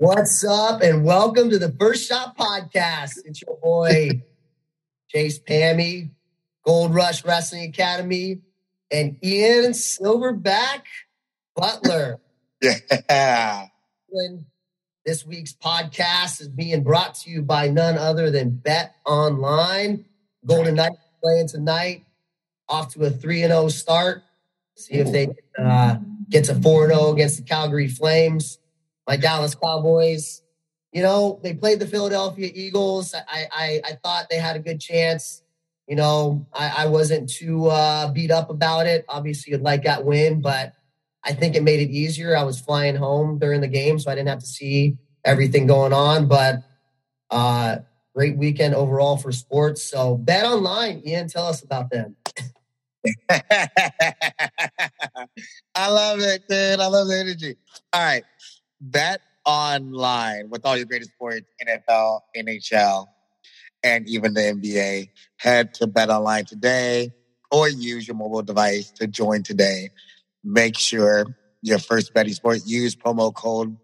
[0.00, 3.18] What's up, and welcome to the First Shot Podcast.
[3.24, 4.22] It's your boy
[5.08, 6.10] Chase Pammy,
[6.64, 8.42] Gold Rush Wrestling Academy,
[8.92, 10.82] and Ian Silverback
[11.56, 12.20] Butler.
[13.10, 13.66] Yeah.
[15.04, 20.04] This week's podcast is being brought to you by none other than Bet Online.
[20.46, 22.04] Golden Knights playing tonight,
[22.68, 24.22] off to a 3 and 0 start.
[24.76, 25.96] See if they uh,
[26.30, 28.58] get to 4 and 0 against the Calgary Flames.
[29.08, 30.42] My Dallas Cowboys,
[30.92, 33.14] you know, they played the Philadelphia Eagles.
[33.14, 35.42] I, I, I thought they had a good chance.
[35.86, 39.06] You know, I, I wasn't too uh, beat up about it.
[39.08, 40.74] Obviously, you'd like that win, but
[41.24, 42.36] I think it made it easier.
[42.36, 45.94] I was flying home during the game, so I didn't have to see everything going
[45.94, 46.28] on.
[46.28, 46.62] But
[47.30, 47.78] uh,
[48.14, 49.82] great weekend overall for sports.
[49.82, 52.16] So bet online, Ian, tell us about them.
[55.74, 56.80] I love it, dude.
[56.80, 57.56] I love the energy.
[57.94, 58.24] All right.
[58.80, 63.06] Bet online with all your greatest sports, NFL, NHL,
[63.82, 65.10] and even the NBA.
[65.36, 67.12] Head to Bet Online today
[67.50, 69.90] or use your mobile device to join today.
[70.44, 71.26] Make sure
[71.62, 73.76] your first betting sport use promo code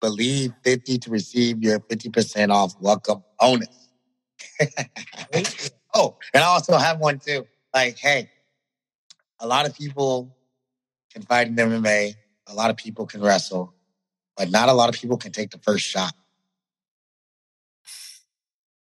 [0.00, 3.90] believe 50 to receive your 50% off welcome bonus.
[5.94, 7.46] oh, and I also have one too.
[7.74, 8.30] Like, hey,
[9.40, 10.36] a lot of people
[11.12, 12.14] can fight in MMA,
[12.46, 13.74] a lot of people can wrestle,
[14.38, 16.14] but not a lot of people can take the first shot.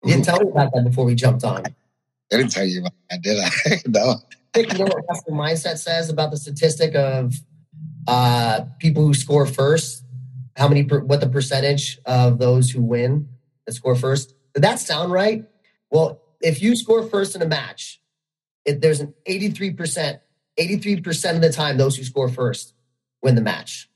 [0.04, 1.62] You didn't tell me about that before we jumped on.
[1.66, 3.80] I didn't tell you about that, did I?
[3.86, 4.14] no.
[4.56, 7.34] You know what Wrestling Mindset says about the statistic of
[8.08, 10.04] uh, people who score first?
[10.56, 13.28] How many, per, what the percentage of those who win
[13.66, 14.34] that score first?
[14.54, 15.44] Did that sound right?
[15.90, 18.00] Well, if you score first in a match,
[18.64, 20.20] it, there's an 83%,
[20.58, 22.74] 83% of the time, those who score first
[23.22, 23.88] win the match.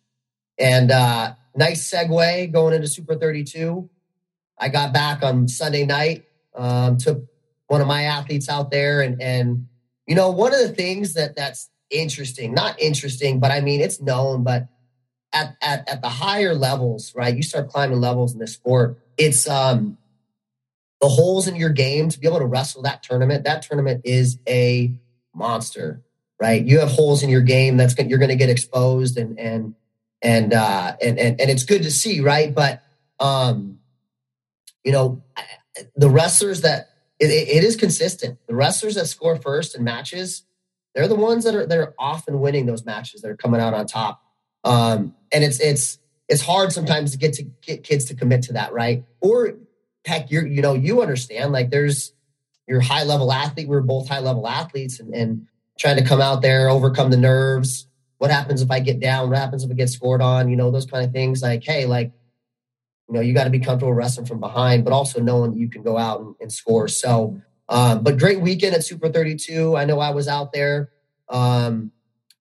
[0.58, 3.88] And uh, nice segue going into Super 32.
[4.58, 7.24] I got back on Sunday night, um, took
[7.66, 9.66] one of my athletes out there, and and
[10.06, 14.00] you know one of the things that that's interesting, not interesting, but I mean it's
[14.00, 14.68] known, but
[15.32, 17.34] at at at the higher levels, right?
[17.34, 18.98] You start climbing levels in this sport.
[19.16, 19.96] It's um
[21.00, 23.44] the holes in your game to be able to wrestle that tournament.
[23.44, 24.92] That tournament is a
[25.34, 26.02] monster,
[26.38, 26.62] right?
[26.62, 29.74] You have holes in your game that's you're going to get exposed, and and
[30.22, 32.54] and uh and and and it's good to see, right?
[32.54, 32.82] But
[33.18, 33.78] um
[34.84, 35.22] you know,
[35.94, 38.38] the wrestlers that it, it is consistent.
[38.46, 40.44] The wrestlers that score first in matches,
[40.94, 43.22] they're the ones that are that are often winning those matches.
[43.22, 44.22] That are coming out on top.
[44.64, 45.98] Um, and it's it's
[46.28, 49.04] it's hard sometimes to get to get kids to commit to that, right?
[49.20, 49.54] Or
[50.04, 52.12] heck, you're you know you understand like there's
[52.66, 53.68] you're high level athlete.
[53.68, 55.46] We're both high level athletes, and, and
[55.78, 57.86] trying to come out there, overcome the nerves.
[58.20, 59.30] What happens if I get down?
[59.30, 60.50] What happens if I get scored on?
[60.50, 61.40] You know those kind of things.
[61.40, 62.12] Like, hey, like
[63.08, 65.70] you know, you got to be comfortable wrestling from behind, but also knowing that you
[65.70, 66.86] can go out and, and score.
[66.86, 69.74] So, um, but great weekend at Super 32.
[69.74, 70.90] I know I was out there.
[71.30, 71.92] Um,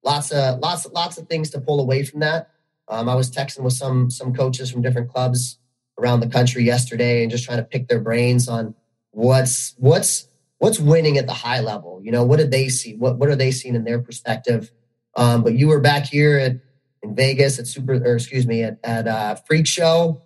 [0.03, 2.49] lots of lots lots of things to pull away from that.
[2.89, 5.59] Um, I was texting with some some coaches from different clubs
[5.97, 8.75] around the country yesterday and just trying to pick their brains on
[9.11, 12.01] what's what's what's winning at the high level.
[12.03, 12.95] You know, what did they see?
[12.95, 14.73] What what are they seeing in their perspective?
[15.15, 16.57] Um, but you were back here at
[17.01, 20.21] in Vegas at Super, or excuse me, at, at uh, Freak Show.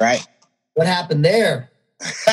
[0.00, 0.26] Right.
[0.74, 1.70] What happened there?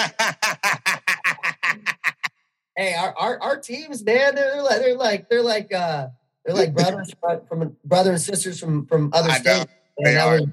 [2.75, 6.07] hey, our, our our teams, man, they're like they're like they're like uh
[6.45, 7.13] they're like brothers
[7.47, 9.71] from brother and sisters from from other I states.
[10.03, 10.33] They that are.
[10.33, 10.47] was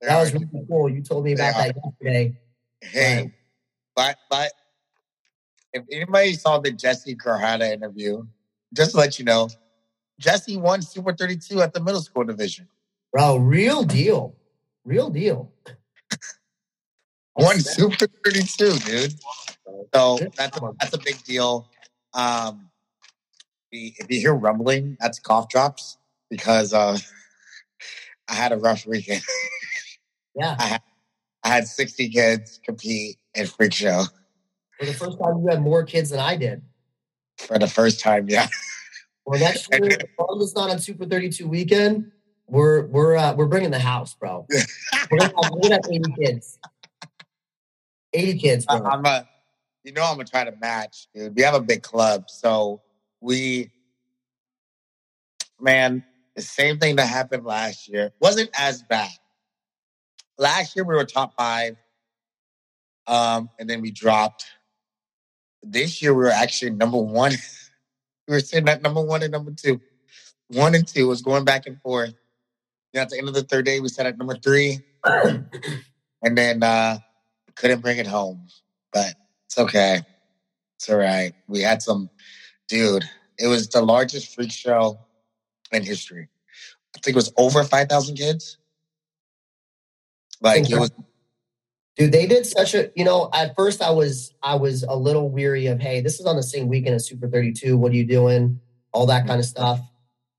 [0.00, 0.20] They that are.
[0.20, 0.88] was really cool.
[0.88, 1.72] You told me They about are.
[1.72, 2.36] that yesterday.
[2.80, 3.32] Hey,
[3.94, 4.50] but but
[5.72, 8.24] if anybody saw the Jesse Carhada interview,
[8.74, 9.48] just to let you know,
[10.18, 12.68] Jesse won Super 32 at the middle school division.
[13.12, 14.34] Bro, real deal.
[14.84, 15.52] Real deal.
[17.36, 19.14] Won Super 32, dude.
[19.94, 21.68] So that's a, that's a big deal.
[22.12, 22.70] Um,
[23.70, 25.98] if you hear rumbling, that's cough drops
[26.30, 26.98] because uh,
[28.28, 29.22] I had a rough weekend.
[30.34, 30.56] Yeah.
[31.44, 34.04] I had 60 kids compete in Freak Show
[34.78, 36.62] For the first time you had more kids than I did.
[37.38, 38.28] for the first time.
[38.28, 38.48] Yeah.
[39.28, 42.12] Well, next year, as long as it's not on Super 32 weekend,
[42.46, 44.46] we're we're uh, we're bringing the house, bro.
[45.10, 46.58] We're gonna, have, we're gonna have 80 kids.
[48.14, 48.82] 80 kids, bro.
[48.84, 49.28] I'm a,
[49.84, 51.36] you know, I'm gonna try to match, dude.
[51.36, 52.80] We have a big club, so
[53.20, 53.70] we,
[55.60, 56.04] man,
[56.34, 59.10] the same thing that happened last year wasn't as bad.
[60.38, 61.76] Last year we were top five,
[63.06, 64.46] um, and then we dropped.
[65.62, 67.32] This year we were actually number one.
[68.28, 69.80] we were sitting at number one and number two.
[70.48, 72.14] One and two was going back and forth.
[72.92, 74.80] Then at the end of the third day, we sat at number three.
[75.04, 75.48] and
[76.22, 76.98] then uh,
[77.54, 78.46] couldn't bring it home.
[78.92, 79.14] But
[79.46, 80.02] it's okay.
[80.76, 81.32] It's all right.
[81.48, 82.10] We had some,
[82.68, 83.04] dude.
[83.38, 84.98] It was the largest freak show
[85.72, 86.28] in history.
[86.94, 88.58] I think it was over five thousand kids.
[90.40, 90.90] Like it was
[91.98, 95.28] Dude, they did such a, you know, at first I was I was a little
[95.30, 97.76] weary of, hey, this is on the same weekend as Super 32.
[97.76, 98.60] What are you doing?
[98.92, 99.80] All that kind of stuff.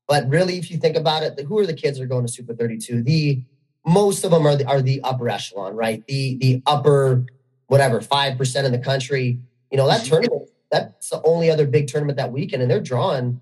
[0.08, 2.32] But really, if you think about it, who are the kids that are going to
[2.32, 3.02] Super 32?
[3.02, 3.44] The
[3.86, 6.02] most of them are the, are the upper echelon, right?
[6.06, 7.26] The the upper
[7.66, 9.38] whatever five percent of the country.
[9.70, 10.08] You know that mm-hmm.
[10.08, 10.50] tournament.
[10.70, 13.40] That's the only other big tournament that weekend, and they're drawing.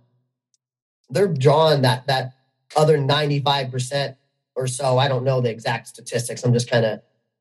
[1.09, 2.33] They're drawing that that
[2.77, 4.17] other ninety five percent
[4.57, 4.99] or so.
[4.99, 6.43] I don't know the exact statistics.
[6.43, 7.01] I'm just kind of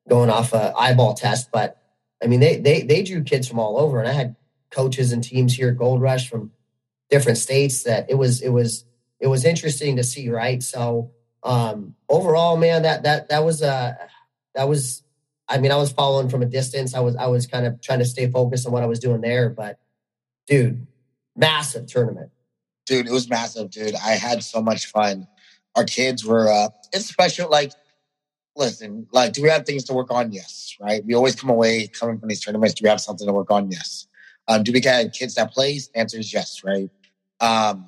[0.09, 1.81] going off a eyeball test, but
[2.21, 4.36] I mean, they they they drew kids from all over, and I had
[4.71, 6.51] coaches and teams here at Gold Rush from
[7.09, 8.86] different states that it was it was
[9.19, 10.62] it was interesting to see, right?
[10.62, 11.12] So
[11.44, 13.94] um overall, man, that that that was uh
[14.56, 15.04] that was
[15.50, 16.94] I mean, I was following from a distance.
[16.94, 19.21] I was I was kind of trying to stay focused on what I was doing
[19.21, 19.80] there, but
[20.48, 20.88] dude,
[21.36, 22.31] massive tournament.
[22.86, 23.95] Dude, it was massive, dude.
[23.95, 25.27] I had so much fun.
[25.75, 27.71] Our kids were uh it's special like
[28.57, 30.31] listen, like, do we have things to work on?
[30.31, 31.06] Yes, right?
[31.06, 32.75] We always come away coming from these tournaments.
[32.75, 33.71] Do we have something to work on?
[33.71, 34.07] Yes.
[34.48, 35.89] Um, do we get kids that plays?
[35.95, 36.89] Answer is yes, right?
[37.39, 37.86] Um,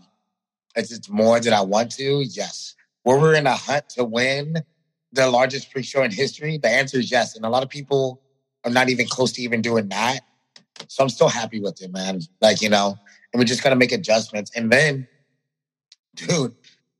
[0.75, 2.21] is it more than I want to?
[2.21, 2.75] Yes.
[3.03, 4.57] Were we in a hunt to win
[5.11, 6.57] the largest Freak Show in history?
[6.57, 7.35] The answer is yes.
[7.35, 8.21] And a lot of people
[8.63, 10.19] are not even close to even doing that.
[10.87, 12.21] So I'm still happy with it, man.
[12.41, 12.97] Like, you know,
[13.33, 14.51] and we just gotta make adjustments.
[14.55, 15.07] And then,
[16.15, 16.55] dude,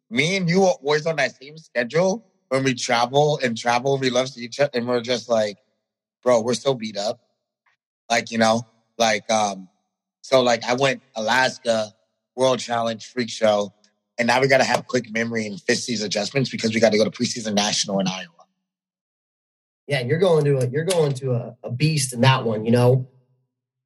[0.10, 4.10] me and you are always on that same schedule when we travel and travel, we
[4.10, 5.58] love to each other, and we're just like,
[6.24, 7.20] bro, we're so beat up.
[8.10, 8.64] Like, you know,
[8.98, 9.70] like, um,
[10.22, 11.94] so like I went Alaska
[12.36, 13.74] World Challenge Freak Show,
[14.18, 16.92] and now we got to have quick memory and fist these adjustments because we got
[16.92, 18.28] to go to preseason national in Iowa.
[19.88, 22.72] Yeah, you're going to a you're going to a, a beast in that one, you
[22.72, 23.08] know.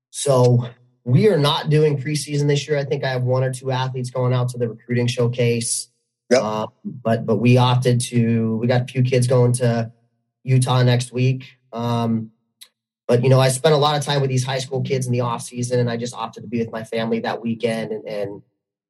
[0.09, 0.67] So
[1.05, 2.77] we are not doing preseason this year.
[2.77, 5.89] I think I have one or two athletes going out to the recruiting showcase.
[6.29, 6.41] Yep.
[6.41, 8.57] Uh, but but we opted to.
[8.57, 9.91] We got a few kids going to
[10.43, 11.57] Utah next week.
[11.71, 12.31] Um,
[13.07, 15.11] but you know, I spent a lot of time with these high school kids in
[15.11, 17.91] the off season, and I just opted to be with my family that weekend.
[17.91, 18.41] And, and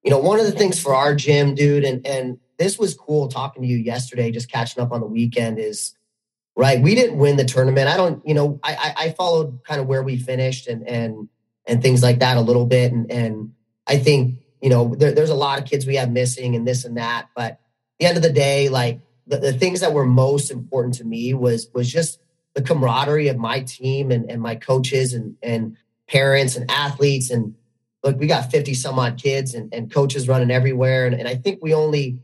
[0.04, 3.28] you know, one of the things for our gym, dude, and and this was cool
[3.28, 5.96] talking to you yesterday, just catching up on the weekend is
[6.56, 6.82] right.
[6.82, 7.88] We didn't win the tournament.
[7.88, 11.30] I don't, you know, I I followed kind of where we finished and and
[11.66, 13.54] and things like that a little bit, and and
[13.88, 16.86] I think you know, there, there's a lot of kids we have missing and this
[16.86, 17.28] and that.
[17.36, 17.60] But
[18.00, 21.34] the end of the day, like the, the things that were most important to me
[21.34, 22.22] was was just
[22.56, 25.76] the camaraderie of my team and, and my coaches and, and
[26.08, 27.30] parents and athletes.
[27.30, 27.56] And
[28.06, 31.08] look, we got 50 some odd kids and, and coaches running everywhere.
[31.08, 32.20] And, and I think we only,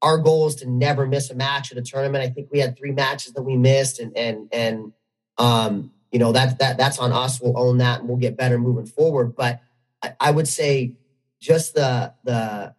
[0.00, 2.24] our goal is to never miss a match at a tournament.
[2.24, 4.92] I think we had three matches that we missed and, and, and,
[5.36, 7.38] um, you know, that, that, that's on us.
[7.38, 9.36] We'll own that and we'll get better moving forward.
[9.36, 9.60] But
[10.02, 10.94] I, I would say
[11.42, 12.74] just the the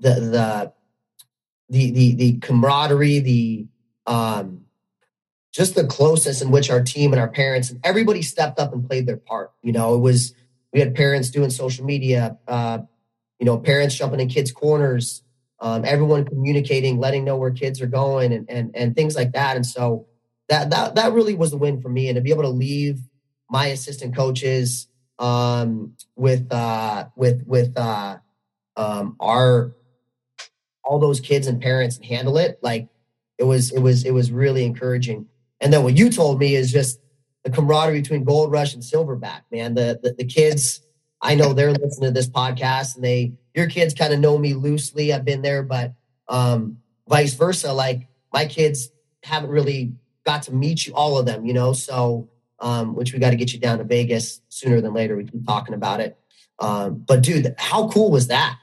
[0.00, 0.72] the the
[1.68, 3.66] the the, the camaraderie, the
[4.06, 4.64] um,
[5.52, 8.86] just the closeness in which our team and our parents and everybody stepped up and
[8.86, 9.52] played their part.
[9.62, 10.34] You know, it was
[10.72, 12.78] we had parents doing social media, uh,
[13.38, 15.22] you know, parents jumping in kids' corners,
[15.60, 19.54] um, everyone communicating, letting know where kids are going, and and and things like that.
[19.54, 20.06] And so
[20.48, 22.98] that that that really was the win for me, and to be able to leave
[23.48, 24.88] my assistant coaches
[25.20, 28.18] um, with uh, with with uh,
[28.76, 29.76] um, our
[30.82, 32.88] all those kids and parents and handle it like
[33.38, 35.26] it was it was it was really encouraging.
[35.60, 37.00] And then what you told me is just
[37.44, 39.74] the camaraderie between gold rush and silverback man.
[39.74, 40.80] The the, the kids
[41.22, 44.54] i know they're listening to this podcast and they your kids kind of know me
[44.54, 45.12] loosely.
[45.12, 45.92] I've been there but
[46.28, 48.90] um vice versa like my kids
[49.22, 49.92] haven't really
[50.24, 51.74] got to meet you all of them you know?
[51.74, 52.29] So
[52.60, 55.16] um, which we got to get you down to Vegas sooner than later.
[55.16, 56.18] We keep talking about it.
[56.58, 58.58] Um, but dude, how cool was that?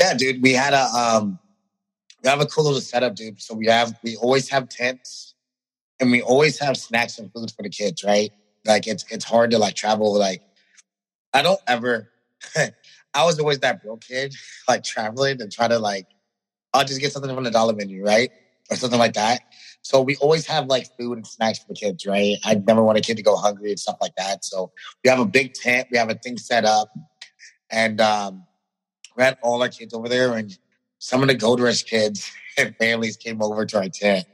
[0.00, 1.38] Yeah, dude, we had a um,
[2.22, 3.40] we have a cool little setup, dude.
[3.40, 5.34] So we have we always have tents,
[6.00, 8.30] and we always have snacks and food for the kids, right?
[8.64, 10.16] Like it's it's hard to like travel.
[10.18, 10.42] Like
[11.32, 12.10] I don't ever.
[13.14, 14.34] I was always that broke kid,
[14.68, 16.06] like traveling and try to like,
[16.74, 18.30] I'll just get something from the dollar menu, right,
[18.70, 19.40] or something like that.
[19.82, 22.36] So we always have like food and snacks for the kids, right?
[22.44, 24.44] I never want a kid to go hungry and stuff like that.
[24.44, 24.72] So
[25.02, 26.88] we have a big tent, we have a thing set up,
[27.70, 28.44] and um,
[29.16, 30.56] we had all our kids over there, and
[30.98, 34.26] some of the Gold Rush kids and families came over to our tent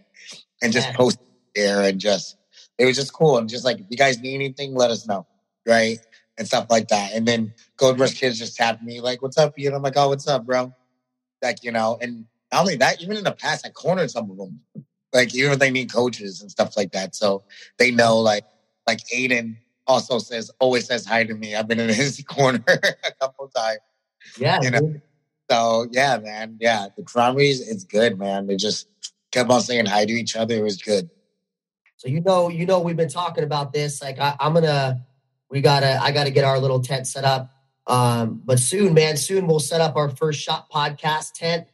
[0.63, 0.97] and just yeah.
[0.97, 2.37] posted there, and just
[2.79, 3.39] it was just cool.
[3.39, 5.27] And just like, if you guys need anything, let us know,
[5.67, 5.99] right?
[6.37, 7.13] And stuff like that.
[7.13, 9.97] And then Gold Rush kids just tapped me like, "What's up?" You know, I'm like,
[9.97, 10.73] "Oh, what's up, bro?"
[11.43, 14.37] Like you know, and not only that, even in the past, I cornered some of
[14.37, 14.61] them
[15.13, 17.17] Like even if they need coaches and stuff like that.
[17.17, 17.43] So
[17.79, 18.45] they know like
[18.87, 19.57] like Aiden
[19.89, 21.57] also says always says hi to me.
[21.57, 23.81] I've been in his corner a couple times.
[24.39, 24.61] Yeah.
[24.63, 24.95] You know.
[25.51, 26.59] So yeah, man.
[26.61, 26.87] Yeah.
[26.97, 28.47] The camaraderie it's good, man.
[28.47, 28.87] They just
[29.33, 30.55] kept on saying hi to each other.
[30.55, 31.11] It was good.
[31.97, 34.01] So you know, you know, we've been talking about this.
[34.01, 35.05] Like I, I'm gonna,
[35.51, 37.51] we gotta, I gotta get our little tent set up.
[37.89, 41.67] Um, but soon, man, soon we'll set up our first shot podcast tent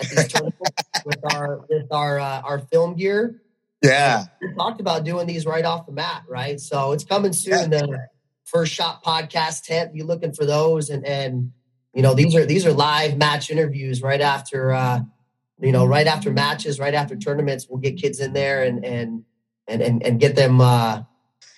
[0.00, 0.70] at these tournaments
[1.04, 3.42] with our with our uh, our film gear.
[3.82, 6.60] Yeah, we talked about doing these right off the mat, right?
[6.60, 7.72] So it's coming soon.
[7.72, 7.80] Yeah.
[7.80, 8.08] The
[8.44, 9.92] first shot podcast tent.
[9.92, 11.52] Be looking for those, and and
[11.94, 15.00] you know these are these are live match interviews right after uh,
[15.60, 17.66] you know right after matches, right after tournaments.
[17.68, 19.24] We'll get kids in there and and
[19.66, 21.02] and and, and get them uh,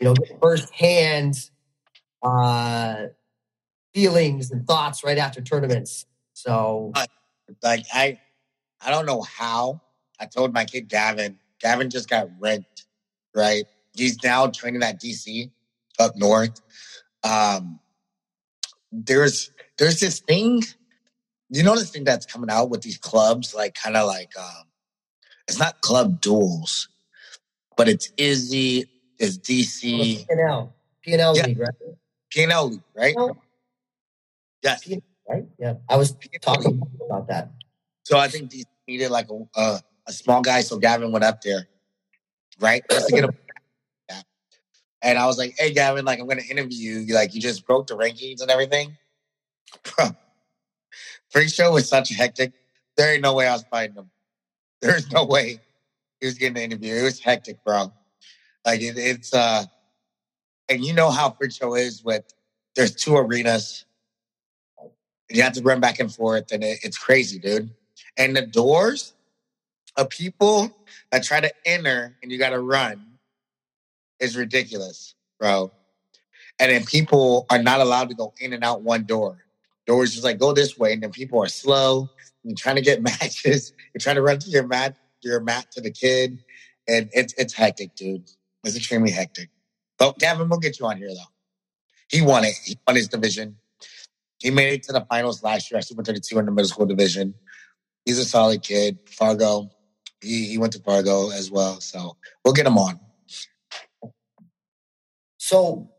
[0.00, 1.34] you know firsthand
[2.22, 3.06] uh,
[3.92, 6.06] feelings and thoughts right after tournaments.
[6.34, 6.92] So,
[7.62, 8.20] like I,
[8.84, 9.80] I don't know how.
[10.18, 11.38] I told my kid Gavin.
[11.60, 12.66] Gavin just got rent,
[13.34, 13.64] right?
[13.94, 15.50] He's now training at DC
[15.98, 16.60] up north.
[17.22, 17.80] Um,
[18.90, 20.62] there's there's this thing.
[21.50, 24.64] You know this thing that's coming out with these clubs, like kind of like um,
[25.46, 26.88] it's not club duels,
[27.76, 28.86] but it's Izzy,
[29.18, 30.26] it's DC.
[30.26, 30.72] PNL.
[31.06, 31.46] PNL yeah.
[31.46, 31.74] league, right?
[32.34, 33.14] PNL league, right?
[34.62, 34.88] Yes.
[35.28, 35.44] Right?
[35.58, 35.74] Yeah.
[35.88, 37.50] I was talking about that.
[38.04, 41.40] So I think DC needed like a, a, a small guy, so Gavin went up
[41.42, 41.68] there,
[42.60, 42.82] right?
[42.90, 43.34] Just to get a
[45.02, 47.14] and I was like, hey, Gavin, like, I'm going to interview you.
[47.14, 48.96] Like, you just broke the rankings and everything.
[49.96, 50.10] Bro,
[51.30, 52.52] Freak Show was such hectic.
[52.96, 54.10] There ain't no way I was fighting him.
[54.80, 55.60] There's no way
[56.20, 56.94] he was getting an interview.
[56.94, 57.92] It was hectic, bro.
[58.64, 59.64] Like it, it's uh,
[60.68, 62.24] and you know how Freak Show is with
[62.76, 63.84] there's two arenas.
[65.30, 67.70] You have to run back and forth, and it, it's crazy, dude.
[68.16, 69.14] And the doors
[69.96, 70.74] of people
[71.10, 73.06] that try to enter and you got to run
[74.20, 75.72] is ridiculous, bro.
[76.58, 79.38] And then people are not allowed to go in and out one door.
[79.86, 82.08] Doors just like go this way, and then people are slow.
[82.44, 83.72] You're trying to get matches.
[83.92, 86.38] You're trying to run to your mat, your mat to the kid,
[86.86, 88.30] and it's it's hectic, dude.
[88.64, 89.48] It's extremely hectic.
[89.98, 91.32] But Gavin, we'll get you on here though.
[92.08, 92.54] He won it.
[92.64, 93.56] He won his division.
[94.38, 96.86] He made it to the finals last year at Super 32 in the middle school
[96.86, 97.34] division.
[98.04, 98.98] He's a solid kid.
[99.06, 99.70] Fargo.
[100.20, 101.80] He he went to Fargo as well.
[101.80, 103.00] So we'll get him on.
[105.38, 105.90] So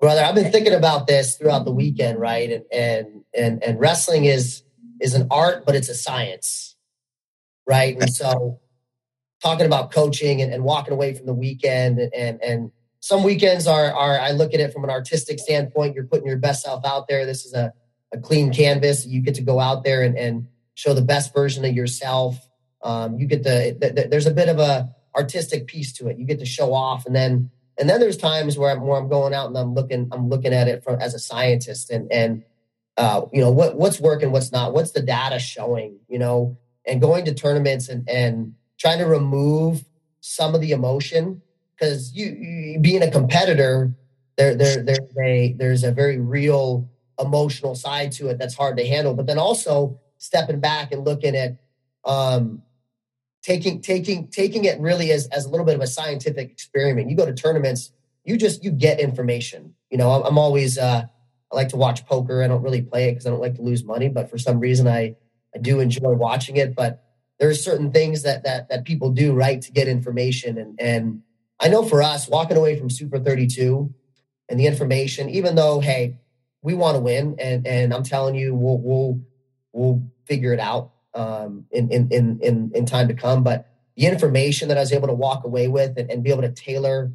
[0.00, 2.50] brother, I've been thinking about this throughout the weekend, right?
[2.50, 4.62] And and and and wrestling is
[5.00, 6.76] is an art, but it's a science,
[7.66, 7.96] right?
[8.00, 8.60] And so
[9.42, 12.70] talking about coaching and, and walking away from the weekend and, and and
[13.00, 15.94] some weekends are are I look at it from an artistic standpoint.
[15.94, 17.26] You're putting your best self out there.
[17.26, 17.72] This is a,
[18.12, 19.04] a clean canvas.
[19.04, 22.38] You get to go out there and, and show the best version of yourself.
[22.82, 26.18] Um, you get the, the, the there's a bit of a artistic piece to it.
[26.18, 29.08] You get to show off, and then and then there's times where I'm, where I'm
[29.08, 32.44] going out and I'm looking I'm looking at it from as a scientist and and
[32.96, 37.00] uh, you know what what's working, what's not, what's the data showing, you know, and
[37.00, 39.84] going to tournaments and and trying to remove
[40.20, 41.42] some of the emotion
[41.74, 43.94] because you, you, being a competitor,
[44.36, 46.88] there there there's a there's a very real
[47.18, 49.14] emotional side to it that's hard to handle.
[49.14, 51.58] But then also stepping back and looking at
[52.04, 52.62] um,
[53.42, 57.10] taking taking taking it really as, as a little bit of a scientific experiment.
[57.10, 57.92] You go to tournaments
[58.24, 59.74] you just you get information.
[59.90, 61.04] You know i'm, I'm always uh
[61.50, 62.42] i like to watch poker.
[62.42, 64.60] I don't really play it because i don't like to lose money but for some
[64.60, 65.14] reason i
[65.54, 66.74] i do enjoy watching it.
[66.74, 67.04] But
[67.38, 70.58] there's certain things that that that people do right to get information.
[70.58, 71.22] And and
[71.60, 73.92] i know for us walking away from super 32
[74.48, 76.18] and the information even though hey
[76.62, 79.20] we want to win and and i'm telling you we'll we'll
[79.72, 83.42] we'll figure it out um, in, in, in, in, in time to come.
[83.42, 86.42] But the information that I was able to walk away with and, and be able
[86.42, 87.12] to tailor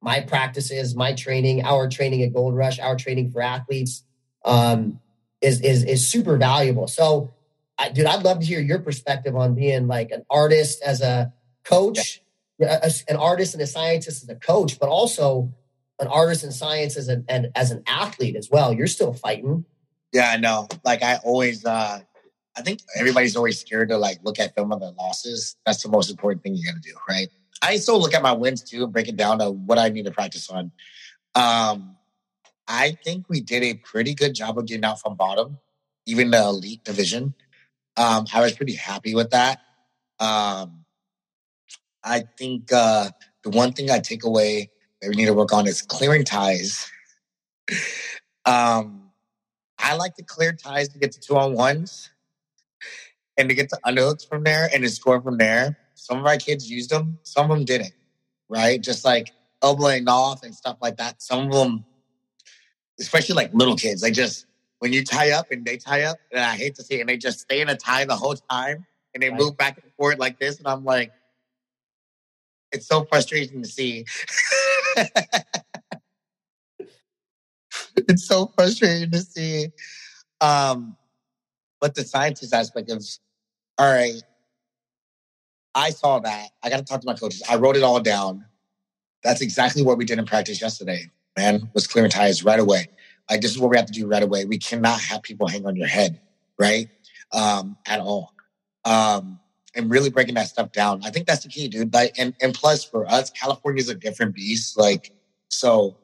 [0.00, 4.04] my practices, my training, our training at Gold Rush, our training for athletes
[4.44, 5.00] um,
[5.40, 6.86] is, is, is super valuable.
[6.86, 7.34] So,
[7.78, 11.32] I, dude, I'd love to hear your perspective on being like an artist as a
[11.64, 12.22] coach,
[12.58, 12.78] yeah.
[12.82, 15.52] a, an artist and a scientist as a coach, but also
[15.98, 18.72] an artist in science as an, and as an athlete as well.
[18.72, 19.64] You're still fighting.
[20.12, 20.68] Yeah, I know.
[20.84, 22.00] Like I always, uh,
[22.56, 25.56] I think everybody's always scared to like look at film of their losses.
[25.66, 27.28] That's the most important thing you got to do, right?
[27.62, 30.06] I still look at my wins too and break it down to what I need
[30.06, 30.72] to practice on.
[31.34, 31.96] Um,
[32.66, 35.58] I think we did a pretty good job of getting out from bottom,
[36.06, 37.34] even the elite division.
[37.96, 39.60] Um, I was pretty happy with that.
[40.18, 40.84] Um,
[42.02, 43.10] I think uh,
[43.42, 44.70] the one thing I take away
[45.00, 46.90] that we need to work on is clearing ties.
[48.46, 49.10] um,
[49.78, 52.10] I like to clear ties to get to two on ones
[53.36, 55.76] and to get to underhooks from there and to score from there.
[55.94, 57.92] some of our kids used them, some of them didn't,
[58.48, 58.80] right?
[58.80, 61.22] Just like elbowing off and stuff like that.
[61.22, 61.84] Some of them,
[63.00, 64.46] especially like little kids, they just
[64.78, 67.08] when you tie up and they tie up, and I hate to see it, and
[67.08, 69.40] they just stay in a tie the whole time and they right.
[69.40, 71.10] move back and forth like this, and I'm like,
[72.70, 74.04] it's so frustrating to see.
[77.96, 79.68] it's so frustrating to see.
[80.42, 80.98] Um,
[81.86, 83.00] but the scientist aspect of,
[83.78, 84.20] all right,
[85.72, 86.48] I saw that.
[86.60, 87.44] I got to talk to my coaches.
[87.48, 88.44] I wrote it all down.
[89.22, 92.88] That's exactly what we did in practice yesterday, man, was clearing tires right away.
[93.30, 94.46] Like, this is what we have to do right away.
[94.46, 96.20] We cannot have people hang on your head,
[96.58, 96.88] right?
[97.30, 98.34] Um, at all.
[98.84, 99.38] Um,
[99.76, 101.02] and really breaking that stuff down.
[101.04, 101.94] I think that's the key, dude.
[101.94, 104.76] Like, and, and plus for us, California is a different beast.
[104.76, 105.12] Like,
[105.50, 105.98] so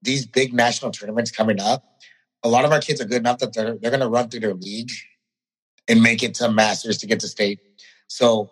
[0.00, 1.82] these big national tournaments coming up,
[2.44, 4.40] a lot of our kids are good enough that they're, they're going to run through
[4.40, 4.92] their league
[5.88, 7.60] and make it to masters to get to state.
[8.06, 8.50] So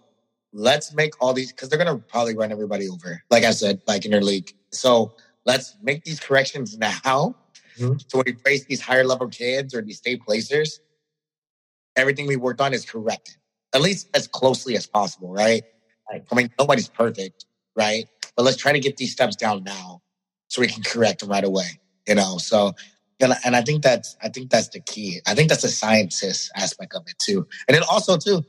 [0.52, 3.22] let's make all these, cause they're going to probably run everybody over.
[3.30, 4.52] Like I said, like in your league.
[4.70, 5.14] So
[5.46, 7.34] let's make these corrections now
[7.78, 7.98] Mm-hmm.
[8.08, 10.80] So when we face these higher level kids or these state placers,
[11.96, 13.36] everything we worked on is corrected,
[13.74, 15.62] at least as closely as possible, right?
[16.30, 17.46] I mean, nobody's perfect,
[17.76, 18.06] right?
[18.36, 20.02] But let's try to get these steps down now
[20.48, 22.36] so we can correct them right away, you know?
[22.38, 22.74] So,
[23.22, 25.20] and, and I think that's, I think that's the key.
[25.26, 27.46] I think that's the scientist aspect of it too.
[27.68, 28.42] And then also too,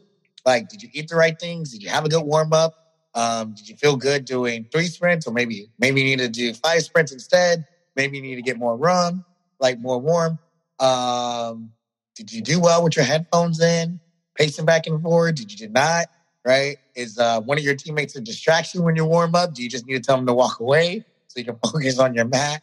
[0.46, 1.72] like, did you eat the right things?
[1.72, 2.74] Did you have a good warm up?
[3.16, 6.54] Um, did you feel good doing three sprints or maybe, maybe you need to do
[6.54, 7.66] five sprints instead?
[7.96, 9.24] Maybe you need to get more rum,
[9.60, 10.40] like more warm.
[10.80, 11.72] Um,
[12.16, 14.00] did you do well with your headphones in,
[14.36, 15.36] pacing back and forth?
[15.36, 16.08] Did you not?
[16.46, 16.78] Right?
[16.96, 19.54] Is uh, one of your teammates a distraction when you warm up?
[19.54, 22.14] Do you just need to tell them to walk away so you can focus on
[22.14, 22.62] your mat?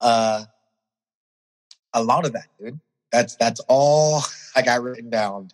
[0.00, 0.44] Uh,
[1.96, 2.78] a lot of that, dude.
[3.10, 4.22] That's that's all
[4.56, 5.50] I got written down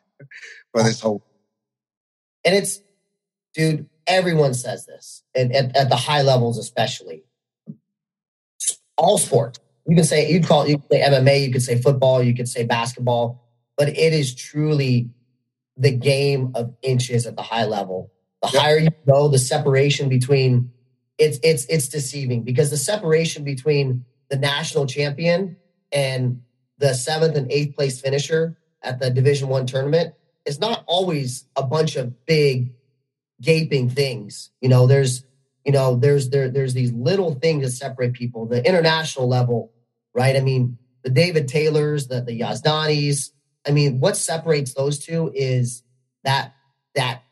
[0.72, 1.24] for this whole.
[2.44, 2.80] And it's,
[3.54, 3.88] dude.
[4.04, 7.22] Everyone says this, and at, at the high levels, especially
[8.98, 9.60] all sports.
[9.86, 12.34] You can say you'd call it, you could say MMA, you could say football, you
[12.34, 13.42] could say basketball,
[13.76, 15.10] but it is truly
[15.76, 18.12] the game of inches at the high level.
[18.42, 18.62] The yep.
[18.62, 20.72] higher you go, the separation between
[21.18, 25.56] it's it's it's deceiving because the separation between the national champion
[25.92, 26.42] and
[26.78, 31.62] the seventh and eighth place finisher at the division one tournament is not always a
[31.62, 32.72] bunch of big
[33.40, 34.50] gaping things.
[34.60, 35.24] You know there's
[35.64, 39.72] you know there's there there's these little things that separate people the international level
[40.14, 40.36] right?
[40.36, 43.30] I mean the david taylors the the yazdanis
[43.66, 45.82] i mean what separates those two is
[46.24, 46.54] that
[46.94, 47.22] that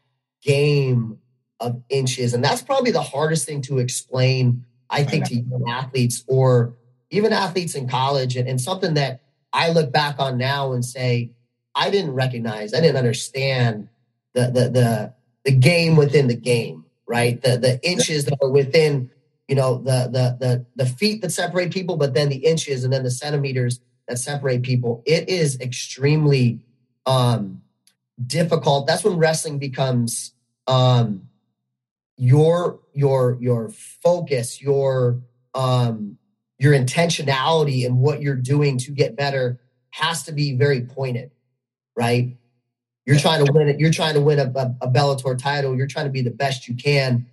[0.42, 1.18] game
[1.60, 2.32] of inches.
[2.32, 6.74] And that's probably the hardest thing to explain i think to young athletes or
[7.10, 9.20] even athletes in college and, and something that
[9.52, 11.30] i look back on now and say
[11.74, 13.88] i didn't recognize i didn't understand
[14.32, 17.42] the the the, the game within the game right?
[17.42, 19.10] The the inches that are within,
[19.48, 22.92] you know, the the the the feet that separate people, but then the inches and
[22.92, 25.02] then the centimeters that separate people.
[25.04, 26.60] It is extremely
[27.06, 27.62] um
[28.24, 28.86] difficult.
[28.86, 30.32] That's when wrestling becomes
[30.68, 31.28] um
[32.16, 35.20] your your your focus, your
[35.52, 36.16] um
[36.60, 39.58] your intentionality and what you're doing to get better
[39.90, 41.30] has to be very pointed,
[41.96, 42.36] right?
[43.06, 43.80] You're trying to win it.
[43.80, 45.74] You're trying to win a, a, a Bellator title.
[45.74, 47.26] You're trying to be the best you can.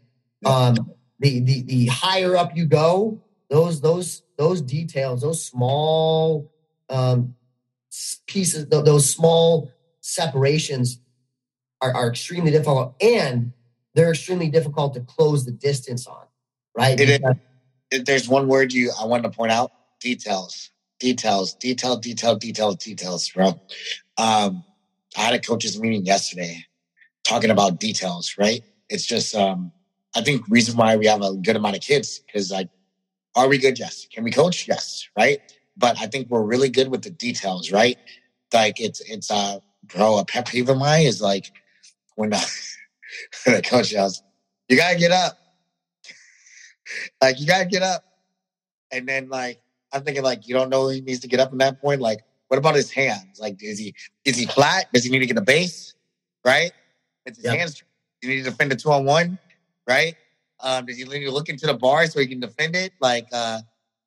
[0.45, 6.49] Um, the the the higher up you go, those those those details, those small
[6.89, 7.35] um,
[8.27, 10.99] pieces, those small separations
[11.81, 13.51] are, are extremely difficult, and
[13.93, 16.23] they're extremely difficult to close the distance on.
[16.75, 16.99] Right?
[16.99, 17.21] It, it,
[17.91, 23.29] there's one word you I wanted to point out: details, details, detail, detail, detail, details,
[23.29, 23.59] bro.
[24.17, 24.63] Um,
[25.17, 26.65] I had a coaches meeting yesterday
[27.23, 28.63] talking about details, right?
[28.89, 29.71] It's just, um,
[30.15, 32.69] I think reason why we have a good amount of kids is like,
[33.35, 33.77] are we good?
[33.77, 34.07] Yes.
[34.11, 34.67] Can we coach?
[34.67, 35.07] Yes.
[35.17, 35.39] Right.
[35.75, 37.97] But I think we're really good with the details, right?
[38.53, 41.51] Like it's, it's, uh, bro, a pet peeve of mine is like
[42.15, 42.51] when the,
[43.45, 44.23] the coach yells,
[44.69, 45.37] you gotta get up.
[47.21, 48.03] Like you gotta get up.
[48.91, 51.57] And then like, I'm thinking like, you don't know he needs to get up in
[51.59, 52.01] that point.
[52.01, 53.39] Like, what about his hands?
[53.39, 53.93] Like, is he
[54.25, 54.85] is he flat?
[54.93, 55.93] Does he need to get a base?
[56.45, 56.71] Right?
[57.25, 57.57] It's his yep.
[57.57, 57.83] hands.
[58.21, 59.37] You need to defend a two on one,
[59.87, 60.15] right?
[60.59, 62.93] Um, does he need to look into the bar so he can defend it?
[62.99, 63.59] Like, uh,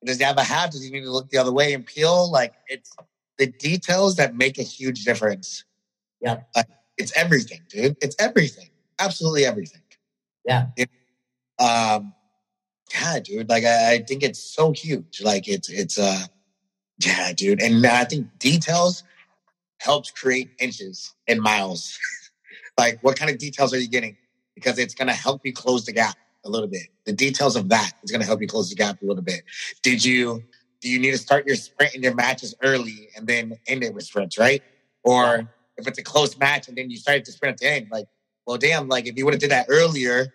[0.03, 0.71] does he have a hat?
[0.71, 2.29] Does he need to look the other way and peel?
[2.29, 2.93] Like, it's
[3.37, 5.63] the details that make a huge difference.
[6.19, 6.63] Yeah, uh,
[6.97, 7.95] it's everything, dude.
[8.01, 8.69] It's everything.
[8.99, 9.81] Absolutely everything.
[10.45, 10.67] Yeah.
[10.75, 10.89] It,
[11.59, 12.13] um,
[12.93, 13.49] yeah, dude.
[13.49, 15.21] Like, I, I think it's so huge.
[15.21, 16.25] Like, it's it's uh
[16.99, 17.61] yeah, dude.
[17.61, 19.03] And I think details
[19.79, 21.97] helps create inches and miles.
[22.77, 24.17] like, what kind of details are you getting?
[24.55, 26.87] because it's to help you close the gap a little bit.
[27.05, 29.43] The details of that is to help you close the gap a little bit.
[29.81, 30.43] Did you
[30.81, 33.93] do you need to start your sprint in your matches early and then end it
[33.93, 34.63] with sprints, right?
[35.03, 37.87] Or if it's a close match and then you started to sprint at the end,
[37.91, 38.07] like,
[38.47, 40.33] well, damn, like if you would have did that earlier,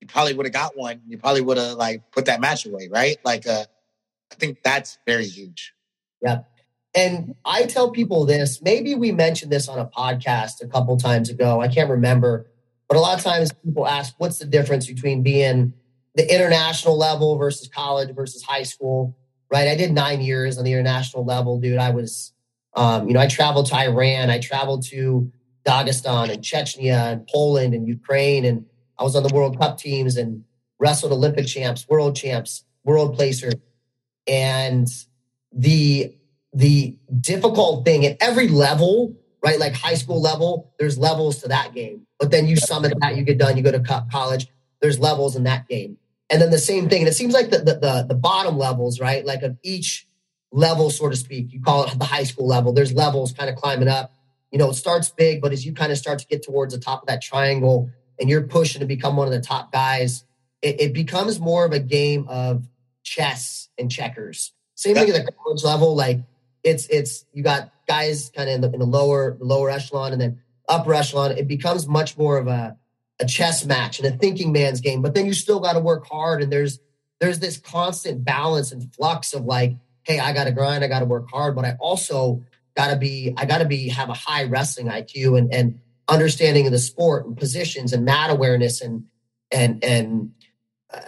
[0.00, 1.02] you probably would have got one.
[1.06, 3.18] You probably would have like put that match away, right?
[3.24, 3.64] Like, uh,
[4.32, 5.74] I think that's very huge.
[6.22, 6.40] Yeah.
[6.94, 11.30] And I tell people this, maybe we mentioned this on a podcast a couple times
[11.30, 11.60] ago.
[11.60, 12.46] I can't remember.
[12.88, 15.74] But a lot of times people ask, what's the difference between being
[16.16, 19.16] the international level versus college versus high school?
[19.52, 19.68] Right.
[19.68, 21.78] I did nine years on the international level, dude.
[21.78, 22.32] I was,
[22.74, 25.30] um, you know, I traveled to Iran, I traveled to
[25.66, 28.44] Dagestan and Chechnya and Poland and Ukraine.
[28.44, 28.64] And
[29.00, 30.44] I was on the World Cup teams and
[30.78, 33.52] wrestled Olympic champs, world champs, world placer.
[34.28, 34.86] And
[35.52, 36.14] the
[36.52, 39.58] the difficult thing at every level, right?
[39.58, 42.06] Like high school level, there's levels to that game.
[42.18, 44.48] But then you summit that, you get done, you go to college,
[44.82, 45.96] there's levels in that game.
[46.28, 47.02] And then the same thing.
[47.02, 49.24] And it seems like the, the, the, the bottom levels, right?
[49.24, 50.06] Like of each
[50.52, 53.56] level, so to speak, you call it the high school level, there's levels kind of
[53.56, 54.12] climbing up.
[54.50, 56.80] You know, it starts big, but as you kind of start to get towards the
[56.80, 60.24] top of that triangle and you're pushing to become one of the top guys,
[60.62, 62.68] it, it becomes more of a game of
[63.02, 64.52] chess and checkers.
[64.74, 65.96] Same thing at the college level.
[65.96, 66.20] Like
[66.62, 70.20] it's it's you got guys kind of in the, in the lower lower echelon and
[70.20, 71.32] then upper echelon.
[71.32, 72.76] It becomes much more of a
[73.20, 75.02] a chess match and a thinking man's game.
[75.02, 76.78] But then you still got to work hard, and there's
[77.20, 81.00] there's this constant balance and flux of like, hey, I got to grind, I got
[81.00, 82.42] to work hard, but I also
[82.74, 85.80] got to be I got to be have a high wrestling IQ and and
[86.10, 89.04] understanding of the sport and positions and mat awareness and
[89.50, 90.32] and and
[90.92, 91.00] uh,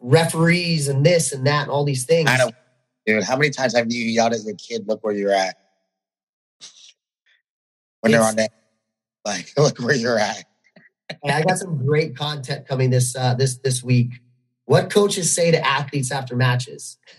[0.00, 2.30] referees and this and that and all these things.
[2.30, 2.50] I
[3.08, 5.56] Dude, how many times have you yelled at your kid, look where you're at?
[8.00, 8.50] When they're on that,
[9.24, 10.44] like, look where you're at.
[11.24, 14.20] I got some great content coming this uh, this this week.
[14.66, 16.98] What coaches say to athletes after matches?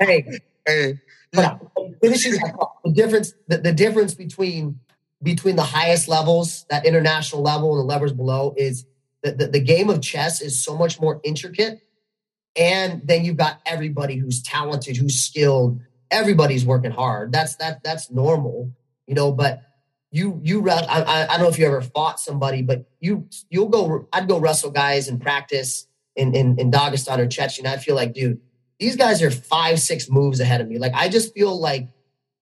[0.00, 1.00] hey, hey.
[1.32, 1.58] But
[2.02, 2.32] finishing
[2.84, 4.80] the difference the, the difference between
[5.22, 8.84] between the highest levels, that international level, and the levels below is
[9.22, 11.80] that the, the game of chess is so much more intricate
[12.58, 15.80] and then you've got everybody who's talented, who's skilled.
[16.10, 17.32] Everybody's working hard.
[17.32, 18.72] That's that that's normal,
[19.06, 19.30] you know.
[19.32, 19.62] But
[20.10, 24.08] you you I, I, don't know if you ever fought somebody, but you you'll go.
[24.12, 27.66] I'd go wrestle guys in practice in in, in Dagestan or Chechnya.
[27.66, 28.40] I feel like, dude,
[28.80, 30.78] these guys are five six moves ahead of me.
[30.78, 31.88] Like I just feel like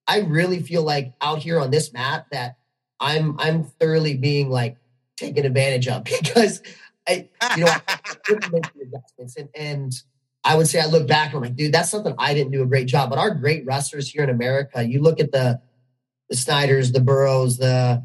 [0.07, 2.57] I really feel like out here on this mat that
[2.99, 4.77] I'm I'm thoroughly being like
[5.17, 6.61] taken advantage of because
[7.07, 7.99] I, you know, I
[8.51, 9.37] make the adjustments.
[9.37, 9.93] And, and
[10.43, 12.63] I would say I look back and I'm like, dude, that's something I didn't do
[12.63, 13.09] a great job.
[13.09, 15.61] But our great wrestlers here in America, you look at the
[16.29, 18.03] the Snyders, the Burroughs, the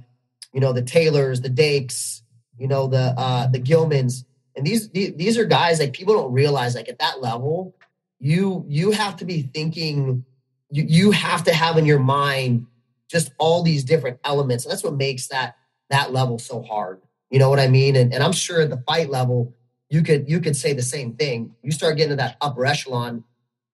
[0.53, 2.23] you know, the Taylors, the Dakes,
[2.59, 4.25] you know, the uh the Gilmans.
[4.57, 7.75] And these these are guys like people don't realize like at that level,
[8.19, 10.25] you you have to be thinking
[10.71, 12.67] you, you have to have in your mind
[13.13, 14.65] just all these different elements.
[14.65, 15.57] That's what makes that
[15.91, 17.03] that level so hard.
[17.31, 17.95] You know what I mean?
[17.95, 19.55] And, and I'm sure at the fight level,
[19.91, 21.55] you could you could say the same thing.
[21.63, 23.25] You start getting to that upper echelon,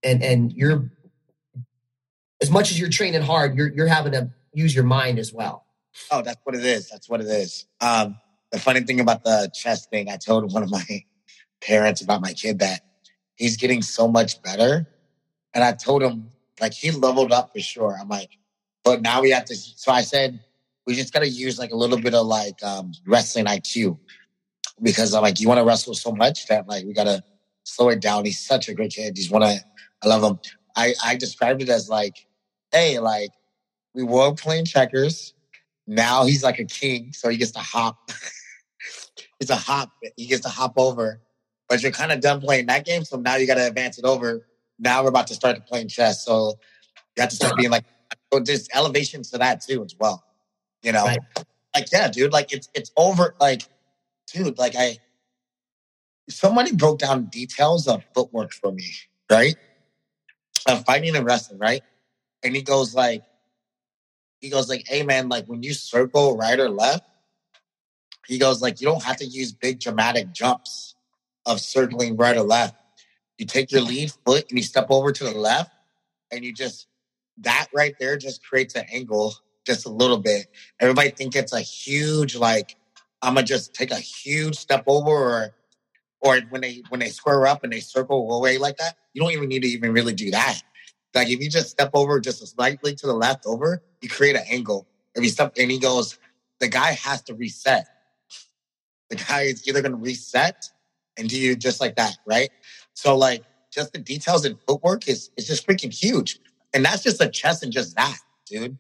[0.02, 0.90] and and you're
[2.42, 5.64] as much as you're training hard, you're you're having to use your mind as well.
[6.10, 6.88] Oh, that's what it is.
[6.88, 7.66] That's what it is.
[7.80, 8.16] Um,
[8.50, 10.84] the funny thing about the chess thing, I told one of my
[11.62, 12.80] parents about my kid that
[13.36, 14.88] he's getting so much better,
[15.54, 17.96] and I told him like he leveled up for sure.
[18.00, 18.37] I'm like,
[18.88, 19.54] but now we have to.
[19.54, 20.40] So I said
[20.86, 23.98] we just got to use like a little bit of like um, wrestling IQ
[24.80, 27.22] because I'm like, you want to wrestle so much that like we got to
[27.64, 28.24] slow it down.
[28.24, 29.14] He's such a great kid.
[29.14, 29.50] He's one of,
[30.02, 30.38] I love him.
[30.74, 32.26] I, I described it as like,
[32.72, 33.28] hey, like
[33.94, 35.34] we were playing checkers.
[35.86, 38.10] Now he's like a king, so he gets to hop.
[39.40, 39.90] He's a hop.
[40.16, 41.20] He gets to hop over.
[41.68, 44.04] But you're kind of done playing that game, so now you got to advance it
[44.04, 44.48] over.
[44.78, 46.54] Now we're about to start playing chess, so
[47.16, 47.84] you have to start being like,
[48.32, 50.24] so there's elevations to that too as well.
[50.82, 51.18] You know, right.
[51.74, 53.34] like yeah, dude, like it's it's over.
[53.40, 53.62] Like,
[54.32, 54.98] dude, like I
[56.28, 58.86] somebody broke down details of footwork for me,
[59.30, 59.56] right?
[60.68, 61.82] Of fighting and wrestling, right?
[62.42, 63.22] And he goes like,
[64.40, 67.04] he goes like, hey man, like when you circle right or left,
[68.26, 70.94] he goes like, you don't have to use big dramatic jumps
[71.46, 72.76] of circling right or left.
[73.38, 75.70] You take your lead foot and you step over to the left,
[76.30, 76.87] and you just
[77.42, 79.34] that right there just creates an angle
[79.66, 80.48] just a little bit.
[80.80, 82.76] Everybody think it's a huge like
[83.22, 85.54] I'm gonna just take a huge step over or
[86.20, 89.32] or when they when they square up and they circle away like that, you don't
[89.32, 90.60] even need to even really do that.
[91.14, 94.44] Like if you just step over just slightly to the left over, you create an
[94.50, 94.88] angle.
[95.14, 96.18] If you step and he goes,
[96.60, 97.86] the guy has to reset.
[99.10, 100.70] the guy is either to reset
[101.18, 102.50] and do you just like that, right?
[102.94, 106.40] So like just the details in footwork is is just freaking huge,
[106.74, 108.78] and that's just a chess and just that, dude.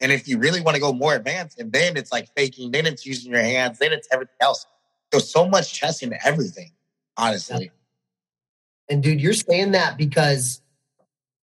[0.00, 2.86] And if you really want to go more advanced, and then it's like faking, then
[2.86, 4.66] it's using your hands, then it's everything else.
[5.10, 6.72] There's so much chess in everything,
[7.16, 7.70] honestly.
[8.88, 10.62] And dude, you're saying that because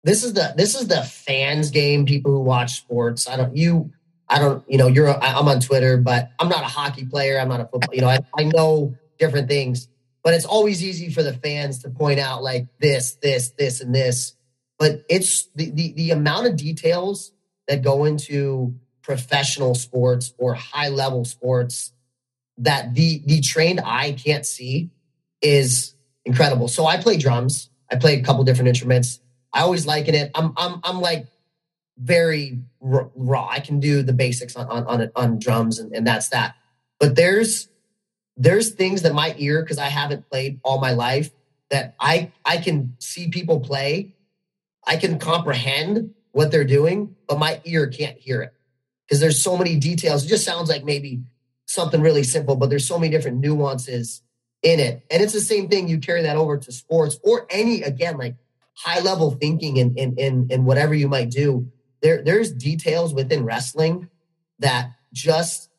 [0.04, 2.06] this is the this is the fans game.
[2.06, 3.28] People who watch sports.
[3.28, 3.92] I don't you.
[4.28, 4.64] I don't.
[4.70, 5.10] You know, you're.
[5.10, 7.40] I'm on Twitter, but I'm not a hockey player.
[7.40, 7.94] I'm not a football.
[7.94, 9.88] You know, I, I know different things,
[10.24, 13.94] but it's always easy for the fans to point out like this, this, this, and
[13.96, 14.34] this.
[14.80, 17.32] But it's the the, the amount of details
[17.68, 21.92] that go into professional sports or high level sports
[22.58, 24.92] that the the trained eye can't see
[25.42, 26.68] is incredible.
[26.68, 27.70] So I play drums.
[27.92, 29.20] I play a couple different instruments.
[29.52, 30.32] I always liken it.
[30.36, 31.28] I'm I'm I'm like
[31.98, 33.48] very raw.
[33.50, 36.56] I can do the basics on on on, on drums, and, and that's that.
[37.00, 37.68] But there's
[38.36, 41.32] there's things that my ear, because I haven't played all my life,
[41.70, 44.16] that I I can see people play.
[44.86, 48.54] I can comprehend what they're doing, but my ear can't hear it
[49.06, 50.26] because there's so many details.
[50.26, 51.22] It just sounds like maybe
[51.66, 54.22] something really simple, but there's so many different nuances
[54.62, 55.04] in it.
[55.12, 55.88] And it's the same thing.
[55.88, 58.36] You carry that over to sports or any, again, like
[58.76, 61.72] high level thinking and in, in, whatever you might do.
[62.02, 64.10] There, there's details within wrestling
[64.60, 65.70] that just,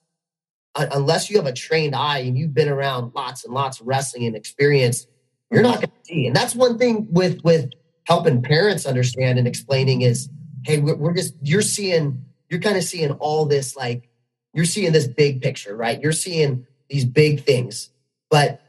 [0.74, 3.86] uh, unless you have a trained eye and you've been around lots and lots of
[3.86, 5.06] wrestling and experience,
[5.50, 6.26] you're not going to see.
[6.26, 7.70] And that's one thing with, with
[8.06, 10.28] helping parents understand and explaining is,
[10.64, 14.08] hey, we're, we're just, you're seeing, you're kind of seeing all this, like,
[14.52, 16.00] you're seeing this big picture, right?
[16.00, 17.90] You're seeing these big things.
[18.30, 18.60] But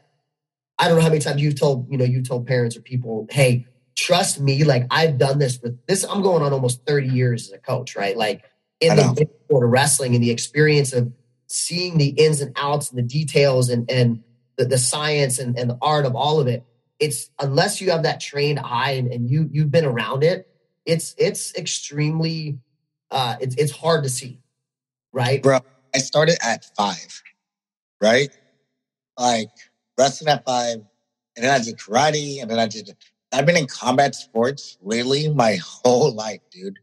[0.78, 3.26] I don't know how many times you've told, you know, you've told parents or people,
[3.30, 6.04] hey, trust me, like I've done this with this.
[6.04, 8.16] I'm going on almost 30 years as a coach, right?
[8.16, 8.44] Like
[8.80, 11.12] in the sport of wrestling and the experience of
[11.46, 14.22] seeing the ins and outs and the details and and
[14.56, 16.64] the, the science and, and the art of all of it.
[16.98, 20.48] It's unless you have that trained eye and, and you you've been around it,
[20.84, 22.58] it's it's extremely
[23.10, 24.40] uh it's it's hard to see.
[25.12, 25.42] Right?
[25.42, 25.60] Bro,
[25.94, 27.22] I started at five,
[28.00, 28.30] right?
[29.18, 29.50] Like
[29.98, 30.76] wrestling at five,
[31.36, 32.96] and then I did karate, and then I did.
[33.32, 36.78] I've been in combat sports literally my whole life, dude.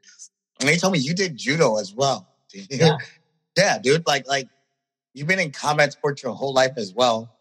[0.60, 2.28] And they told me you did judo as well.
[2.70, 2.98] Yeah.
[3.58, 4.06] yeah, dude.
[4.06, 4.48] Like, like
[5.16, 7.36] you've been in combat sports your whole life as well,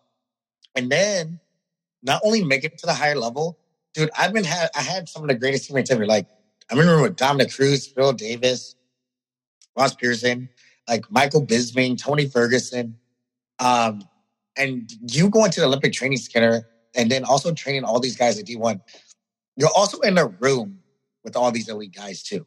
[0.74, 1.38] and then
[2.02, 3.58] not only make it to the higher level,
[3.94, 4.10] dude.
[4.18, 6.06] I've been had I had some of the greatest teammates ever.
[6.06, 6.26] Like
[6.70, 8.76] I remember with Dominick Cruz, Phil Davis,
[9.76, 10.48] Ross Pearson,
[10.88, 12.96] like Michael Bisping, Tony Ferguson.
[13.58, 14.02] Um,
[14.56, 18.38] and you going to the Olympic Training Center and then also training all these guys
[18.38, 18.80] at D1,
[19.56, 20.80] you're also in a room
[21.24, 22.46] with all these elite guys too,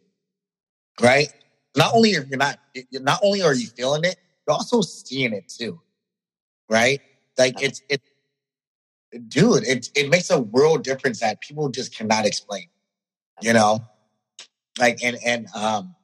[1.01, 1.29] right?
[1.75, 2.59] Not only are you not,
[2.91, 5.81] not only are you feeling it, you're also seeing it too,
[6.69, 7.01] right?
[7.37, 8.01] Like it's it,
[9.27, 12.67] dude, it it makes a world difference that people just cannot explain,
[13.41, 13.79] you know,
[14.79, 15.95] like and and um,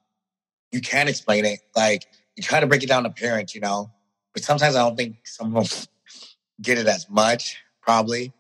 [0.72, 1.60] you can't explain it.
[1.76, 3.92] Like you try to break it down to parents, you know,
[4.34, 5.88] but sometimes I don't think some of them
[6.62, 8.34] get it as much, probably.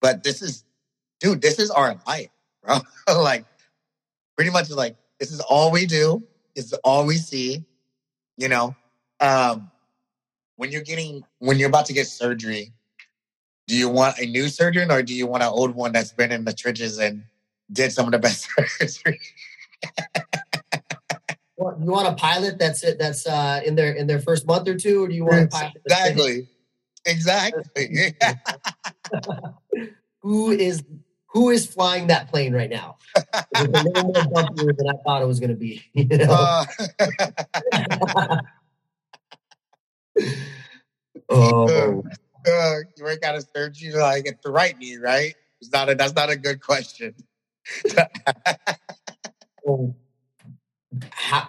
[0.00, 0.64] But this is,
[1.20, 2.28] dude, this is our life,
[2.62, 2.78] bro.
[3.08, 3.44] like,
[4.36, 6.22] pretty much like, this is all we do.
[6.56, 7.64] This is all we see,
[8.36, 8.74] you know.
[9.20, 9.70] Um,
[10.56, 12.72] when you're getting, when you're about to get surgery,
[13.66, 16.32] do you want a new surgeon or do you want an old one that's been
[16.32, 17.24] in the trenches and
[17.70, 18.48] did some of the best
[18.78, 19.20] surgery?
[21.80, 24.76] you want a pilot that's it that's uh, in their in their first month or
[24.76, 25.74] two, or do you want a pilot?
[25.84, 26.48] Exactly,
[27.04, 28.14] exactly.
[30.20, 30.82] who is
[31.26, 32.96] who is flying that plane right now?
[33.16, 35.82] It's a little more bumpier than I thought it was going to be.
[35.94, 36.32] You know?
[36.32, 36.66] uh,
[41.30, 42.04] oh,
[42.46, 45.34] uh, you work out of surgery like it's the right knee, right?
[45.60, 47.14] It's not a, that's not a good question.
[51.10, 51.48] how,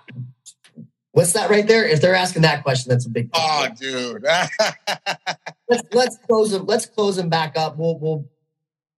[1.12, 1.88] what's that right there?
[1.88, 3.30] If they're asking that question, that's a big.
[3.34, 4.24] Oh, dude.
[5.70, 6.66] let's let's close them.
[6.66, 7.78] Let's close them back up.
[7.78, 8.30] We'll we'll.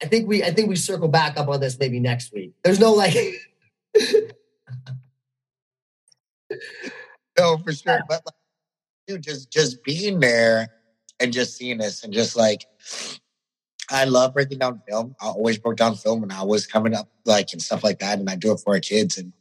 [0.02, 2.54] I think we I think we circle back up on this maybe next week.
[2.64, 3.16] There's no like.
[7.38, 8.02] no, for sure.
[8.10, 8.36] But like,
[9.08, 10.70] dude, just just being there
[11.20, 12.66] and just seeing this and just like
[13.90, 15.16] I love breaking down film.
[15.22, 18.20] I always broke down film when I was coming up, like and stuff like that.
[18.20, 19.18] And I do it for our kids.
[19.18, 19.32] And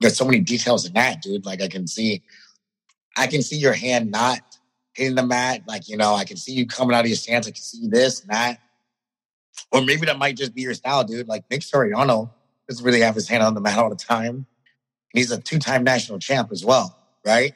[0.00, 1.44] there's so many details in that, dude.
[1.44, 2.22] Like I can see,
[3.16, 4.40] I can see your hand not
[4.94, 5.62] hitting the mat.
[5.66, 7.46] Like, you know, I can see you coming out of your stance.
[7.46, 8.58] I can see this and that.
[9.72, 11.28] Or maybe that might just be your style, dude.
[11.28, 12.30] Like Nick Suriano
[12.68, 14.34] doesn't really have his hand on the mat all the time.
[14.36, 14.46] And
[15.12, 17.52] he's a two-time national champ as well, right?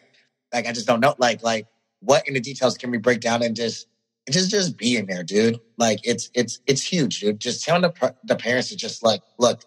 [0.53, 1.15] Like I just don't know.
[1.19, 1.67] Like, like
[2.05, 3.87] what in the details can we break down and just
[4.31, 5.61] just just being there, dude.
[5.77, 7.41] Like it's it's it's huge, dude.
[7.41, 9.63] Just telling the the parents to just like, look,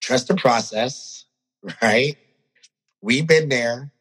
[0.00, 1.24] trust the process,
[1.82, 2.16] right?
[3.00, 3.92] We've been there.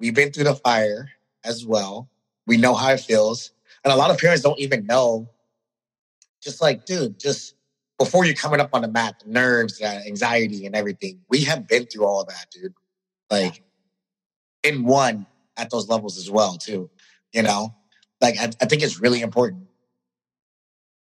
[0.00, 1.10] We've been through the fire
[1.44, 2.08] as well.
[2.46, 3.52] We know how it feels.
[3.84, 5.28] And a lot of parents don't even know.
[6.42, 7.54] Just like, dude, just
[7.98, 11.20] before you're coming up on the mat, the nerves, the anxiety, and everything.
[11.28, 12.74] We have been through all of that, dude.
[13.28, 13.62] Like,
[14.62, 15.26] in one
[15.58, 16.90] at those levels as well, too.
[17.32, 17.74] You know,
[18.20, 19.64] like I, I think it's really important.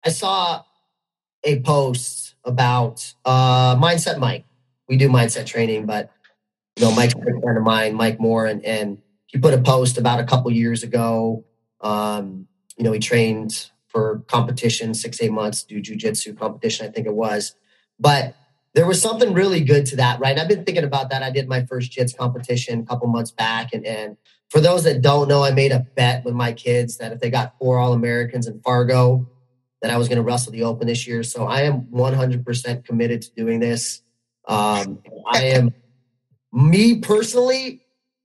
[0.03, 0.63] I saw
[1.43, 4.45] a post about uh, mindset Mike.
[4.87, 6.11] We do mindset training, but
[6.77, 9.97] you know, Mike's a friend of mine, Mike Moore, and and he put a post
[9.97, 11.43] about a couple years ago.
[11.81, 17.07] Um, you know, he trained for competition, six, eight months, do jujitsu competition, I think
[17.07, 17.55] it was.
[17.99, 18.35] But
[18.73, 20.37] there was something really good to that, right?
[20.37, 21.23] I've been thinking about that.
[21.23, 23.73] I did my first jits competition a couple months back.
[23.73, 24.17] And, and
[24.49, 27.29] for those that don't know, I made a bet with my kids that if they
[27.29, 29.29] got four All Americans in Fargo,
[29.81, 31.23] that I was going to wrestle the Open this year.
[31.23, 34.01] So I am 100% committed to doing this.
[34.47, 34.99] Um,
[35.31, 35.73] I am,
[36.51, 37.81] me personally,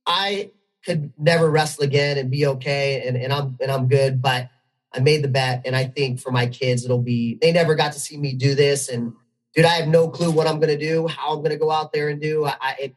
[0.06, 0.50] I
[0.84, 4.20] could never wrestle again and be okay and, and I'm and I'm good.
[4.20, 4.50] But
[4.92, 7.92] I made the bet, and I think for my kids, it'll be they never got
[7.92, 8.88] to see me do this.
[8.88, 9.14] And
[9.54, 12.08] dude, I have no clue what I'm gonna do, how I'm gonna go out there
[12.08, 12.44] and do.
[12.44, 12.94] I, I it's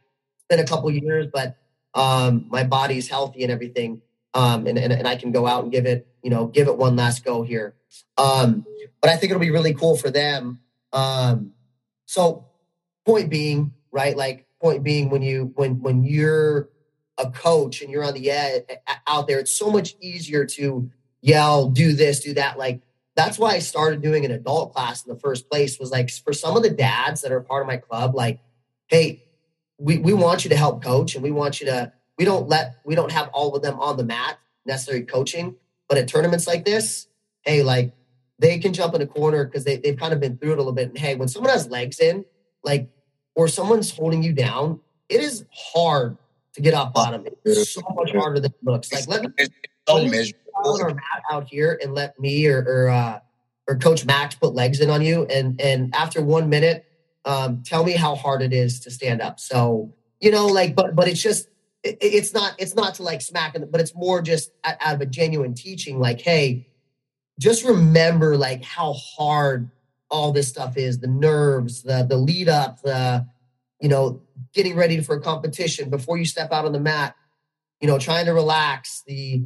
[0.48, 1.56] been a couple years, but
[1.96, 4.02] um, my body's healthy and everything,
[4.34, 6.76] um, and, and and I can go out and give it, you know, give it
[6.76, 7.74] one last go here.
[8.18, 8.64] Um,
[9.00, 10.60] but I think it'll be really cool for them.
[10.92, 11.52] Um,
[12.04, 12.46] so,
[13.04, 14.16] point being, right?
[14.16, 16.68] Like point being, when you when when you're
[17.18, 18.64] a coach and you're on the edge
[19.06, 20.90] out there, it's so much easier to
[21.22, 22.58] yell, do this, do that.
[22.58, 22.82] Like
[23.16, 26.34] that's why I started doing an adult class in the first place was like for
[26.34, 28.40] some of the dads that are part of my club, like,
[28.88, 29.24] hey,
[29.78, 32.76] we, we want you to help coach and we want you to, we don't let,
[32.84, 35.56] we don't have all of them on the mat necessary coaching,
[35.88, 37.08] but at tournaments like this,
[37.42, 37.92] hey, like
[38.38, 40.56] they can jump in a corner because they, they've kind of been through it a
[40.56, 40.88] little bit.
[40.88, 42.24] And hey, when someone has legs in,
[42.64, 42.88] like,
[43.34, 46.16] or someone's holding you down, it is hard
[46.54, 47.26] to get off bottom.
[47.44, 48.92] It's so much harder than it looks.
[48.92, 49.46] Like, let me,
[49.86, 50.40] so miserable.
[50.64, 53.20] Or mat out here and let me or or, uh,
[53.68, 56.85] or Coach Max put legs in on you, and and after one minute,
[57.26, 59.38] um, tell me how hard it is to stand up.
[59.38, 61.48] So you know, like, but but it's just
[61.82, 65.06] it, it's not it's not to like smack, but it's more just out of a
[65.06, 65.98] genuine teaching.
[65.98, 66.68] Like, hey,
[67.38, 69.70] just remember like how hard
[70.08, 73.26] all this stuff is the nerves the the lead up the
[73.80, 74.22] you know
[74.54, 77.16] getting ready for a competition before you step out on the mat
[77.80, 79.44] you know trying to relax the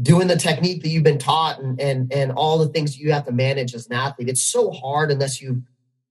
[0.00, 3.26] doing the technique that you've been taught and and and all the things you have
[3.26, 4.28] to manage as an athlete.
[4.28, 5.62] It's so hard unless you've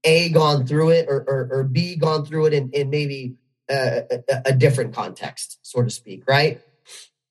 [0.04, 3.36] a gone through it or or, or b gone through it in, in maybe
[3.70, 6.24] a, a, a, different context, so to speak.
[6.28, 6.62] Right?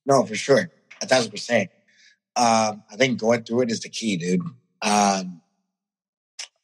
[0.06, 0.70] No, for sure,
[1.02, 1.70] a thousand percent.
[2.36, 4.42] Um, I think going through it is the key, dude.
[4.82, 5.40] Um,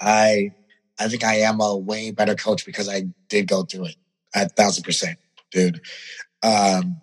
[0.01, 0.53] I
[0.99, 3.97] I think I am a way better coach because I did go through it.
[4.35, 5.19] A thousand percent,
[5.51, 5.81] dude.
[6.43, 7.01] Um,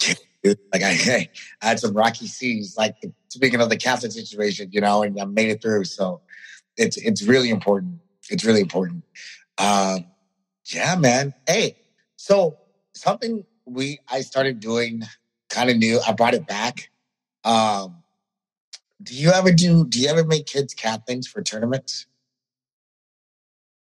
[0.44, 0.90] like I,
[1.62, 2.96] I had some rocky seas, like
[3.28, 5.84] speaking of the captain situation, you know, and I made it through.
[5.84, 6.20] So
[6.76, 8.00] it's it's really important.
[8.30, 9.04] It's really important.
[9.58, 10.06] Um,
[10.66, 11.34] yeah, man.
[11.46, 11.76] Hey,
[12.16, 12.56] so
[12.94, 15.02] something we I started doing
[15.50, 16.00] kind of new.
[16.06, 16.90] I brought it back.
[17.44, 18.02] Um,
[19.02, 19.86] do you ever do?
[19.86, 22.06] Do you ever make kids captains for tournaments?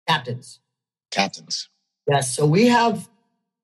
[0.08, 0.60] Captains.
[1.10, 1.68] Captains.
[2.08, 2.34] Yes.
[2.34, 3.08] So we have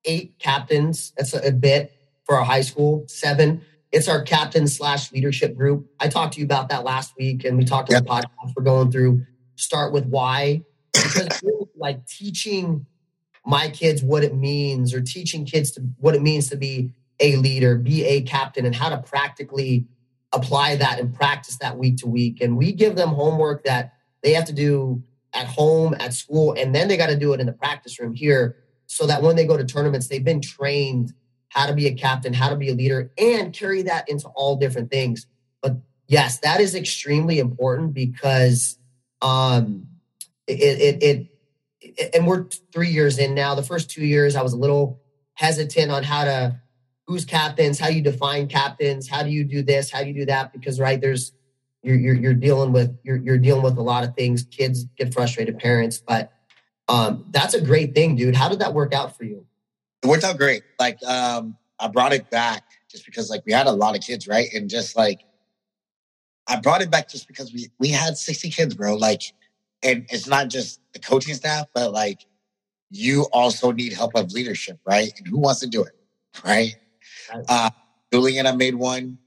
[0.05, 1.13] eight captains.
[1.17, 1.93] That's a, a bit
[2.25, 3.61] for our high school, seven.
[3.93, 5.85] It's our captain slash leadership group.
[5.99, 8.03] I talked to you about that last week, and we talked on yep.
[8.03, 8.53] the podcast.
[8.57, 9.23] We're going through
[9.55, 11.43] start with why, because
[11.75, 12.87] like teaching
[13.45, 17.35] my kids what it means, or teaching kids to what it means to be a
[17.35, 19.85] leader, be a captain, and how to practically
[20.33, 22.41] apply that and practice that week to week.
[22.41, 25.03] And we give them homework that they have to do
[25.33, 28.15] at home, at school, and then they got to do it in the practice room
[28.15, 28.55] here
[28.87, 31.13] so that when they go to tournaments, they've been trained
[31.53, 34.55] how to be a captain, how to be a leader, and carry that into all
[34.55, 35.27] different things.
[35.61, 35.77] But
[36.07, 38.77] yes, that is extremely important because
[39.21, 39.87] um,
[40.47, 41.29] it, it,
[41.83, 43.53] it, and we're three years in now.
[43.53, 44.99] The first two years, I was a little
[45.35, 46.59] hesitant on how to
[47.05, 50.25] who's captains, how you define captains, how do you do this, how do you do
[50.25, 50.53] that?
[50.53, 51.33] Because right there's
[51.83, 54.43] you're you're, you're dealing with you're, you're dealing with a lot of things.
[54.43, 56.31] Kids get frustrated, parents, but
[56.87, 58.35] um, that's a great thing, dude.
[58.35, 59.45] How did that work out for you?
[60.03, 60.63] It worked out great.
[60.79, 64.27] Like um, I brought it back just because like we had a lot of kids,
[64.27, 64.49] right?
[64.53, 65.21] And just like
[66.47, 68.95] I brought it back just because we we had 60 kids, bro.
[68.95, 69.21] Like,
[69.83, 72.19] and it's not just the coaching staff, but like
[72.91, 75.11] you also need help of leadership, right?
[75.17, 75.93] And who wants to do it,
[76.45, 76.75] right?
[77.49, 77.69] Uh,
[78.11, 79.17] Julian, I made one.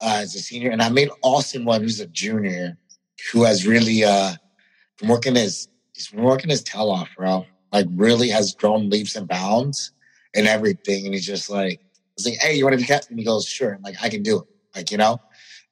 [0.00, 2.76] uh, as a senior, and I made Austin one who's a junior,
[3.32, 4.32] who has really uh,
[4.98, 7.46] been working his he's been working his tail off, bro.
[7.72, 9.92] Like really has grown leaps and bounds
[10.34, 11.04] and everything.
[11.04, 11.80] And he's just like,
[12.24, 13.18] like, hey, you want to be captain?
[13.18, 13.74] He goes, sure.
[13.74, 14.44] I'm like, I can do it.
[14.74, 15.20] Like, you know?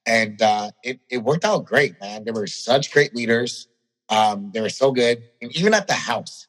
[0.07, 2.25] And uh, it, it worked out great, man.
[2.25, 3.69] They were such great leaders.
[4.09, 5.23] Um, they were so good.
[5.41, 6.49] And even at the house,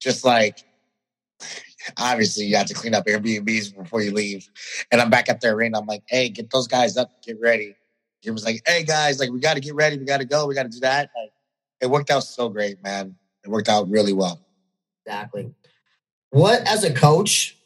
[0.00, 0.64] just like
[1.98, 4.48] obviously you have to clean up Airbnbs before you leave.
[4.90, 5.80] And I'm back at the arena.
[5.80, 7.74] I'm like, hey, get those guys up, get ready.
[8.20, 10.46] He was like, hey guys, like we got to get ready, we got to go,
[10.46, 11.10] we got to do that.
[11.16, 11.32] Like,
[11.80, 13.16] it worked out so great, man.
[13.44, 14.40] It worked out really well.
[15.04, 15.52] Exactly.
[16.32, 17.58] What as a coach,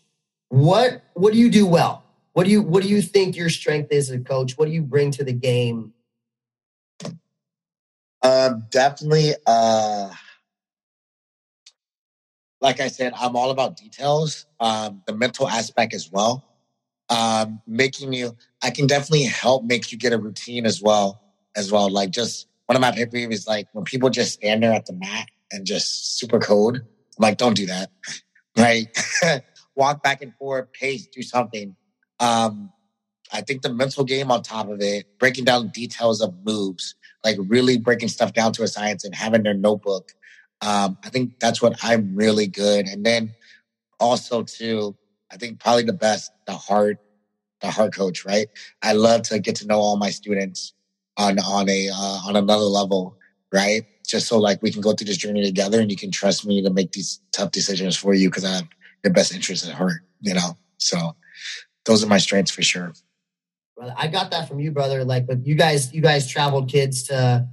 [0.49, 2.05] what what do you do well?
[2.33, 4.59] What do you what do you think your strength is as a coach?
[4.59, 5.93] What do you bring to the game?
[8.23, 10.11] Um, definitely uh
[12.61, 16.45] like I said, I'm all about details, um, the mental aspect as well.
[17.09, 21.23] Um, making you, I can definitely help make you get a routine as well,
[21.55, 21.89] as well.
[21.89, 24.87] Like just one of my pet peeves is like when people just stand there at
[24.87, 26.79] the mat and just super code.
[26.79, 27.91] I'm like, don't do that.
[28.57, 28.87] Right?
[29.77, 31.77] Walk back and forth, pace, do something.
[32.21, 32.73] Um,
[33.33, 36.95] I think the mental game on top of it, breaking down details of moves,
[37.25, 40.13] like really breaking stuff down to a science and having their notebook
[40.63, 42.87] um, I think that's what I'm really good.
[42.87, 43.35] And then
[44.01, 44.97] also too,
[45.31, 46.99] I think probably the best, the heart,
[47.61, 48.49] the heart coach, right?
[48.83, 50.73] I love to get to know all my students
[51.17, 53.17] on on a uh, on another level,
[53.53, 53.83] right?
[54.07, 56.63] Just so like we can go through this journey together, and you can trust me
[56.63, 58.69] to make these tough decisions for you because I have
[59.05, 60.57] your best interest at heart, you know.
[60.79, 61.17] So
[61.85, 62.93] those are my strengths for sure.
[63.77, 65.05] Brother, I got that from you, brother.
[65.05, 67.47] Like, but you guys, you guys traveled kids to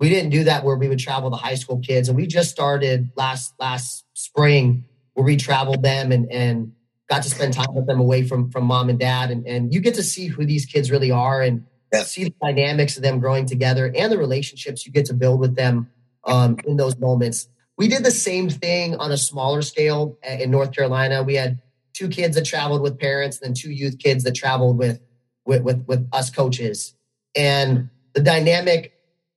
[0.00, 2.50] we didn't do that where we would travel the high school kids and we just
[2.50, 6.72] started last last spring where we traveled them and and
[7.08, 9.80] got to spend time with them away from from mom and dad and and you
[9.80, 12.02] get to see who these kids really are and yeah.
[12.02, 15.56] see the dynamics of them growing together and the relationships you get to build with
[15.56, 15.90] them
[16.24, 20.72] um, in those moments we did the same thing on a smaller scale in north
[20.72, 21.60] carolina we had
[21.92, 25.00] two kids that traveled with parents and then two youth kids that traveled with
[25.46, 26.94] with with, with us coaches
[27.36, 28.94] and the dynamic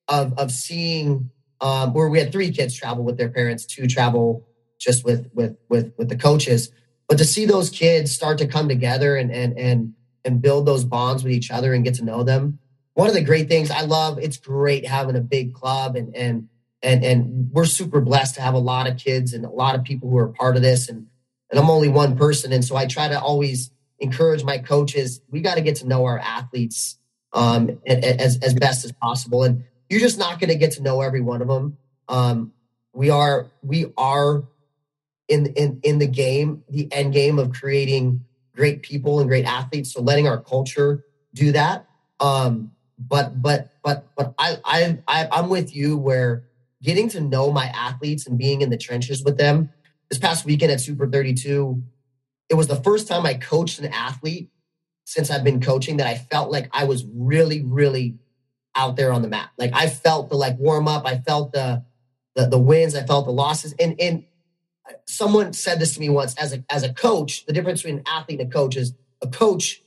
[0.07, 1.29] of of seeing
[1.61, 4.45] um, where we had three kids travel with their parents, two travel
[4.79, 6.71] just with with with with the coaches.
[7.07, 9.93] But to see those kids start to come together and and and
[10.25, 12.59] and build those bonds with each other and get to know them.
[12.93, 16.49] One of the great things I love, it's great having a big club and and
[16.81, 19.83] and and we're super blessed to have a lot of kids and a lot of
[19.83, 21.07] people who are part of this and
[21.49, 25.41] and I'm only one person and so I try to always encourage my coaches we
[25.41, 26.97] got to get to know our athletes
[27.31, 29.63] um, as as best as possible and
[29.93, 31.77] you're just not going to get to know every one of them.
[32.07, 32.53] Um,
[32.93, 34.43] we are we are
[35.27, 39.93] in in in the game, the end game of creating great people and great athletes.
[39.93, 41.87] So letting our culture do that.
[42.19, 44.57] Um, but but but but I
[45.07, 46.45] I, I'm with you where
[46.81, 49.69] getting to know my athletes and being in the trenches with them.
[50.09, 51.81] This past weekend at Super 32,
[52.49, 54.51] it was the first time I coached an athlete
[55.05, 58.19] since I've been coaching that I felt like I was really, really
[58.75, 59.51] out there on the map.
[59.57, 61.83] Like I felt the like warm up, I felt the
[62.35, 63.73] the, the wins, I felt the losses.
[63.79, 64.25] And and
[65.05, 68.03] someone said this to me once as a as a coach, the difference between an
[68.07, 69.81] athlete and a coach is a coach,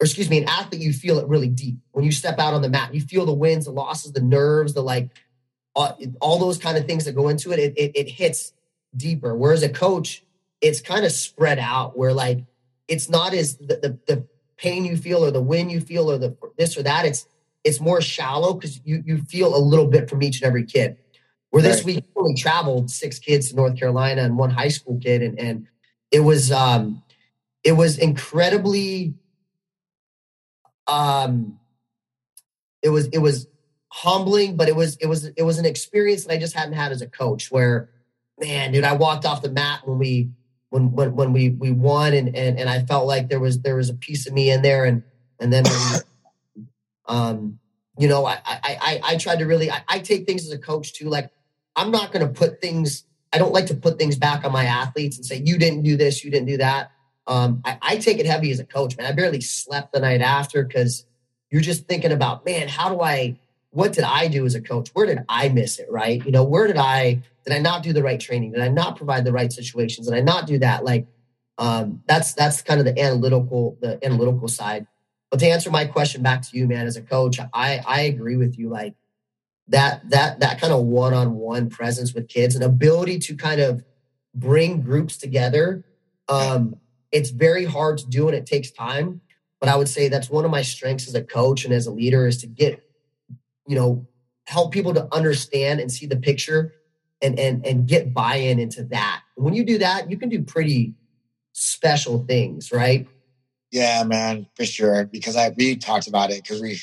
[0.00, 1.76] or excuse me, an athlete, you feel it really deep.
[1.92, 4.74] When you step out on the mat, you feel the wins, the losses, the nerves,
[4.74, 5.10] the like
[5.74, 8.52] all, all those kind of things that go into it, it, it, it hits
[8.96, 9.34] deeper.
[9.34, 10.24] Whereas a coach,
[10.60, 12.44] it's kind of spread out where like
[12.88, 16.18] it's not as the, the, the pain you feel or the win you feel or
[16.18, 17.04] the this or that.
[17.04, 17.26] It's
[17.62, 20.96] it's more shallow because you you feel a little bit from each and every kid.
[21.56, 21.86] Where this right.
[21.86, 25.66] week only traveled six kids to North Carolina and one high school kid, and and
[26.10, 27.02] it was um
[27.64, 29.14] it was incredibly
[30.86, 31.58] um
[32.82, 33.46] it was it was
[33.88, 36.92] humbling, but it was it was it was an experience that I just hadn't had
[36.92, 37.50] as a coach.
[37.50, 37.88] Where
[38.38, 40.28] man, dude, I walked off the mat when we
[40.68, 43.76] when when, when we we won, and and and I felt like there was there
[43.76, 45.02] was a piece of me in there, and
[45.40, 45.64] and then
[47.06, 47.58] um,
[47.98, 50.58] you know, I, I, I, I tried to really, I, I take things as a
[50.58, 51.08] coach too.
[51.08, 51.30] Like,
[51.76, 54.64] I'm not going to put things, I don't like to put things back on my
[54.64, 56.90] athletes and say, you didn't do this, you didn't do that.
[57.26, 59.06] Um, I, I take it heavy as a coach, man.
[59.06, 61.04] I barely slept the night after because
[61.50, 63.38] you're just thinking about, man, how do I,
[63.70, 64.88] what did I do as a coach?
[64.94, 65.88] Where did I miss it?
[65.90, 66.24] Right.
[66.24, 68.52] You know, where did I, did I not do the right training?
[68.52, 70.08] Did I not provide the right situations?
[70.08, 70.84] Did I not do that?
[70.84, 71.06] Like,
[71.58, 74.86] um, that's, that's kind of the analytical, the analytical side.
[75.30, 78.36] But to answer my question back to you, man, as a coach, I I agree
[78.36, 78.68] with you.
[78.68, 78.94] Like
[79.68, 83.84] that that that kind of one-on-one presence with kids and ability to kind of
[84.34, 85.84] bring groups together.
[86.28, 86.76] Um,
[87.12, 89.20] it's very hard to do and it takes time.
[89.60, 91.90] but I would say that's one of my strengths as a coach and as a
[91.90, 92.82] leader is to get,
[93.66, 94.06] you know,
[94.46, 96.74] help people to understand and see the picture
[97.22, 99.22] and and and get buy-in into that.
[99.36, 100.94] When you do that, you can do pretty
[101.52, 103.08] special things, right?
[103.72, 105.06] Yeah, man, for sure.
[105.06, 106.78] Because I we talked about it because we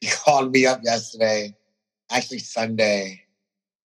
[0.00, 1.54] you called me up yesterday,
[2.10, 3.22] actually Sunday.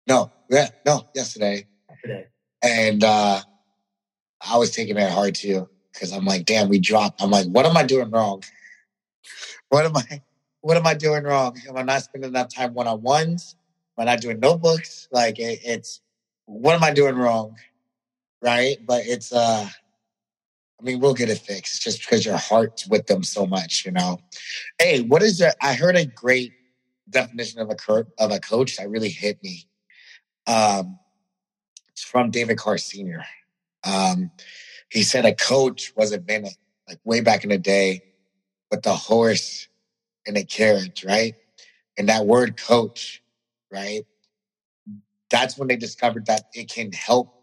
[0.07, 1.65] No, yeah, no, yesterday.
[1.89, 2.27] Yesterday.
[2.63, 3.41] And uh
[4.41, 7.21] I was taking it hard too because I'm like, damn, we dropped.
[7.21, 8.43] I'm like, what am I doing wrong?
[9.69, 10.21] What am I?
[10.61, 11.57] What am I doing wrong?
[11.67, 13.55] Am I not spending enough time one on ones?
[13.97, 15.07] Am I not doing notebooks?
[15.11, 16.01] Like it, it's
[16.45, 17.55] what am I doing wrong?
[18.41, 18.77] Right?
[18.85, 19.67] But it's uh
[20.79, 23.91] I mean, we'll get it fixed just because your heart's with them so much, you
[23.91, 24.19] know.
[24.77, 25.55] Hey, what is that?
[25.59, 26.53] I heard a great
[27.09, 29.67] definition of a co- of a coach that really hit me.
[30.47, 30.99] Um,
[31.91, 33.25] it's from David Carr Sr.
[33.83, 34.31] Um,
[34.89, 36.55] he said a coach was a minute,
[36.87, 38.03] like way back in the day,
[38.71, 39.67] with the horse
[40.25, 41.35] and a carriage, right?
[41.97, 43.23] And that word coach,
[43.71, 44.03] right?
[45.29, 47.33] That's when they discovered that it can help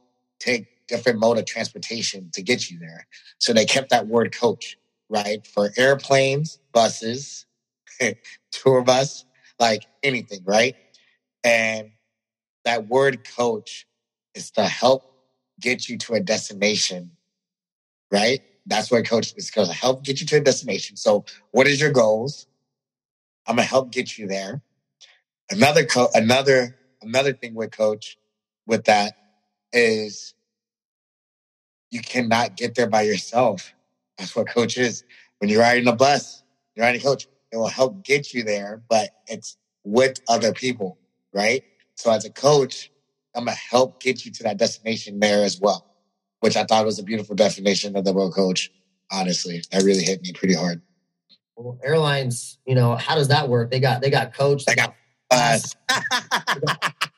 [0.40, 3.06] take different mode of transportation to get you there.
[3.38, 5.46] So they kept that word coach, right?
[5.46, 7.46] For airplanes, buses,
[8.52, 9.24] tour bus,
[9.60, 10.76] like anything, right?
[11.44, 11.90] And
[12.64, 13.86] that word coach
[14.34, 15.04] is to help
[15.60, 17.12] get you to a destination
[18.12, 18.42] right?
[18.66, 20.96] That's what coach is going to help get you to a destination.
[20.98, 22.48] So, what is your goals?
[23.46, 24.62] I'm gonna help get you there.
[25.50, 28.18] Another co- another another thing with coach
[28.66, 29.14] with that
[29.72, 30.34] is
[31.90, 33.74] you cannot get there by yourself.
[34.18, 35.04] That's what coach is.
[35.38, 36.42] When you're riding a bus,
[36.76, 37.28] you're riding a coach.
[37.54, 40.98] It will help get you there, but it's with other people,
[41.32, 41.62] right?
[41.94, 42.90] So as a coach,
[43.34, 45.94] I'm gonna help get you to that destination there as well
[46.44, 48.70] which I thought was a beautiful definition of the word coach.
[49.10, 50.82] Honestly, that really hit me pretty hard.
[51.56, 53.70] Well, airlines, you know, how does that work?
[53.70, 54.94] They got they got coach, they got
[55.30, 55.74] bus,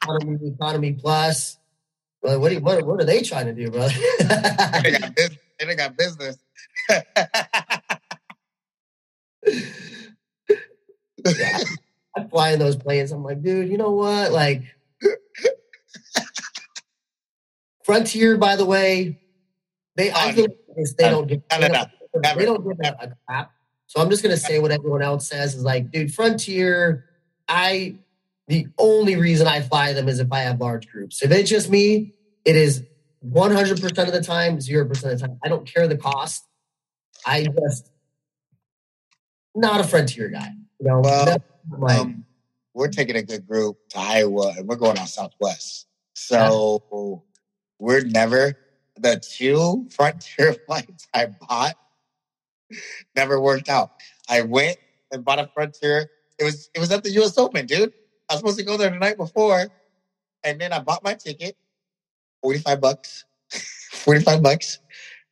[0.01, 1.59] economy, economy plus.
[2.23, 3.95] Well, what, what what are they trying to do, brother?
[4.21, 5.39] they got business.
[5.59, 6.37] They got business.
[11.39, 11.59] yeah,
[12.17, 13.13] I fly in those planes.
[13.13, 14.33] I'm like, dude, you know what?
[14.33, 14.63] Like,
[17.85, 19.21] Frontier, by the way,
[19.97, 21.89] they I think they don't get they don't,
[22.23, 23.53] they don't give a, crap.
[23.87, 27.05] So I'm just gonna say what everyone else says is like, dude, Frontier,
[27.49, 27.97] I
[28.49, 31.23] the only reason I fly them is if I have large groups.
[31.23, 32.15] If it's just me,
[32.45, 32.85] it is
[33.29, 35.39] 100% of the time, 0% of the time.
[35.43, 36.45] I don't care the cost.
[37.27, 37.91] I just
[39.55, 40.51] not a Frontier guy.
[40.81, 41.39] You know, well,
[41.79, 42.25] like, um,
[42.75, 45.87] we're taking a good group to Iowa and we're going on Southwest.
[46.15, 47.23] So
[47.79, 48.55] we're never
[48.97, 51.77] the two frontier flights I bought
[53.15, 53.93] never worked out.
[54.29, 54.77] I went
[55.13, 56.11] and bought a frontier.
[56.39, 57.93] It was it was at the US Open, dude.
[58.29, 59.69] I was supposed to go there the night before.
[60.45, 61.57] And then I bought my ticket,
[62.43, 63.25] 45 bucks.
[63.93, 64.79] 45 bucks.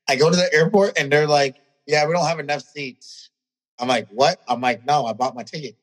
[0.09, 3.31] I go to the airport and they're like, Yeah, we don't have enough seats.
[3.79, 4.41] I'm like, What?
[4.49, 5.77] I'm like, No, I bought my ticket.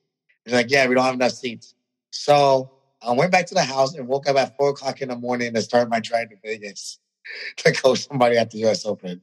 [0.46, 1.76] They're like, Yeah, we don't have enough seats.
[2.12, 2.72] So
[3.02, 5.54] I went back to the house and woke up at four o'clock in the morning
[5.54, 7.00] to start my drive to Vegas
[7.58, 8.86] to coach somebody at the U.S.
[8.86, 9.22] Open.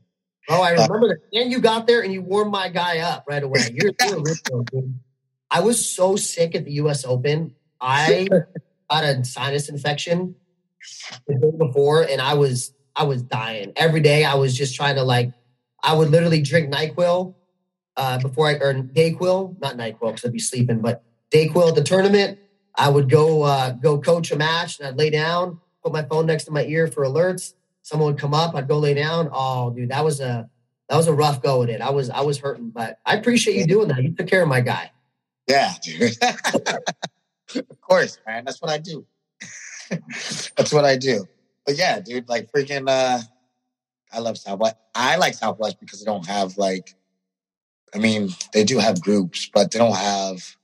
[0.48, 1.40] Oh, I uh, remember uh, that.
[1.40, 3.72] And you got there and you warmed my guy up right away.
[3.74, 4.64] You're, you're
[5.50, 7.04] I was so sick at the U.S.
[7.04, 7.54] Open.
[7.80, 8.28] I
[8.90, 10.34] got a sinus infection
[11.26, 14.24] the day before, and I was I was dying every day.
[14.24, 15.32] I was just trying to like,
[15.82, 17.34] I would literally drink Nyquil
[17.98, 21.84] uh, before I or Dayquil, not Nyquil because I'd be sleeping, but Dayquil at the
[21.84, 22.38] tournament
[22.78, 26.26] I would go uh, go coach a match and I'd lay down, put my phone
[26.26, 27.54] next to my ear for alerts.
[27.82, 29.28] Someone would come up, I'd go lay down.
[29.32, 30.48] Oh, dude, that was a
[30.88, 31.80] that was a rough go with it.
[31.80, 34.02] I was I was hurting, but I appreciate you doing that.
[34.02, 34.92] You took care of my guy.
[35.48, 36.16] Yeah, dude.
[36.22, 38.44] of course, man.
[38.44, 39.04] That's what I do.
[39.90, 41.26] That's what I do.
[41.66, 43.20] But yeah, dude, like freaking uh
[44.12, 44.76] I love Southwest.
[44.94, 46.94] I like Southwest because they don't have like
[47.94, 50.56] I mean, they do have groups, but they don't have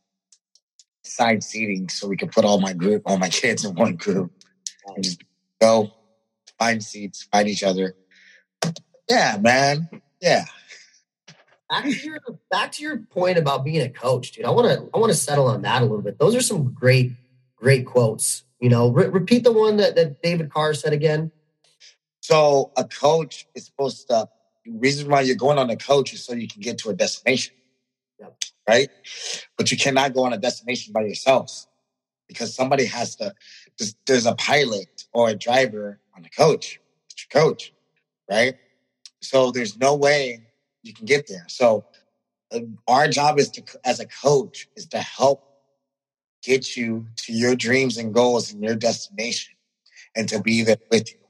[1.03, 4.33] side seating so we could put all my group, all my kids in one group
[4.87, 5.23] and just
[5.61, 5.93] go
[6.59, 7.95] find seats, find each other.
[9.09, 9.89] Yeah, man.
[10.21, 10.45] Yeah.
[11.69, 12.19] Back to your
[12.51, 14.45] back to your point about being a coach, dude.
[14.45, 16.19] I want to I want to settle on that a little bit.
[16.19, 17.13] Those are some great
[17.57, 18.45] great quotes.
[18.61, 21.33] You know, re- repeat the one that, that David Carr said again.
[22.21, 24.29] So a coach is supposed to.
[24.65, 26.95] The reason why you're going on a coach is so you can get to a
[26.95, 27.55] destination.
[28.19, 28.89] Yep right?
[29.57, 31.67] But you cannot go on a destination by yourself
[32.29, 33.35] because somebody has to.
[33.79, 36.81] There's, there's a pilot or a driver on the coach.
[37.11, 37.73] It's your coach,
[38.31, 38.55] right?
[39.21, 40.47] So there's no way
[40.83, 41.45] you can get there.
[41.49, 41.85] So
[42.53, 45.43] um, our job is to, as a coach, is to help
[46.43, 49.55] get you to your dreams and goals and your destination
[50.15, 51.24] and to be there with you.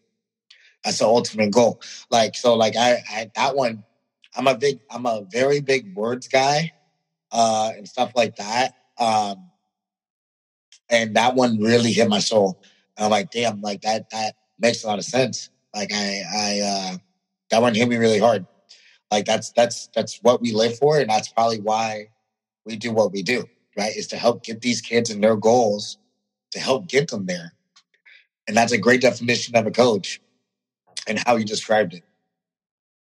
[0.84, 1.80] That's the ultimate goal.
[2.10, 3.84] Like, so like I, I that one,
[4.36, 6.72] I'm a big, I'm a very big words guy,
[7.32, 8.74] uh, and stuff like that.
[8.98, 9.50] Um,
[10.90, 12.62] and that one really hit my soul.
[12.96, 15.50] I'm like, damn, like that, that makes a lot of sense.
[15.74, 16.96] Like I, I, uh,
[17.50, 18.46] that one hit me really hard.
[19.10, 20.98] Like that's, that's, that's what we live for.
[21.00, 22.08] And that's probably why
[22.64, 23.44] we do what we do,
[23.76, 23.96] right?
[23.96, 25.98] Is to help get these kids and their goals
[26.52, 27.52] to help get them there.
[28.46, 30.20] And that's a great definition of a coach
[31.06, 32.02] and how you described it.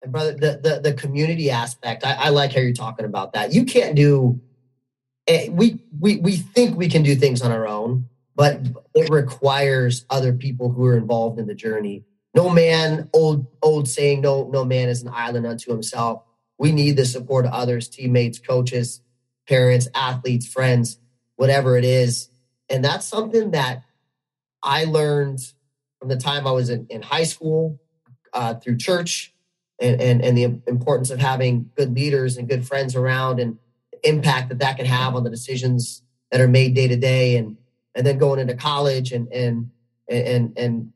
[0.02, 3.54] And brother, the, the, the community aspect, I, I like how you're talking about that.
[3.54, 4.40] You can't do,
[5.28, 8.62] eh, we, we, we think we can do things on our own, but
[8.96, 12.06] it requires other people who are involved in the journey.
[12.34, 16.24] No man, old, old saying, no, no man is an island unto himself.
[16.58, 19.02] We need the support of others, teammates, coaches,
[19.48, 21.00] parents, athletes, friends,
[21.36, 22.30] whatever it is.
[22.70, 23.84] And that's something that
[24.62, 25.40] I learned
[26.00, 27.80] from the time I was in, in high school,
[28.34, 29.34] uh, through church,
[29.82, 33.58] and, and, and the importance of having good leaders and good friends around and
[34.04, 36.02] impact that that can have on the decisions
[36.32, 37.38] that are made day to day.
[37.38, 37.58] And,
[37.96, 39.72] and then going into college and, and,
[40.08, 40.92] and, and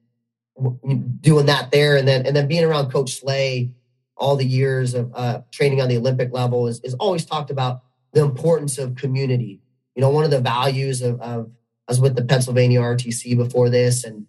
[1.22, 1.98] doing that there.
[1.98, 3.72] And then, and then being around Coach Slay
[4.16, 7.82] all the years of uh, training on the Olympic level is, is always talked about
[8.14, 9.60] the importance of community.
[9.96, 11.52] You know, one of the values of, of
[11.88, 14.28] I was with the Pennsylvania RTC before this and,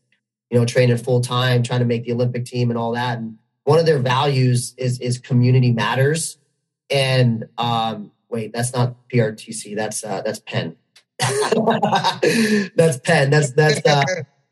[0.55, 3.19] you know, training full time, trying to make the Olympic team and all that.
[3.19, 6.39] And one of their values is, is community matters.
[6.89, 9.75] And, um, wait, that's not PRTC.
[9.75, 10.77] That's, uh, that's Penn.
[11.19, 13.31] that's Penn.
[13.31, 14.05] That's, that's, uh,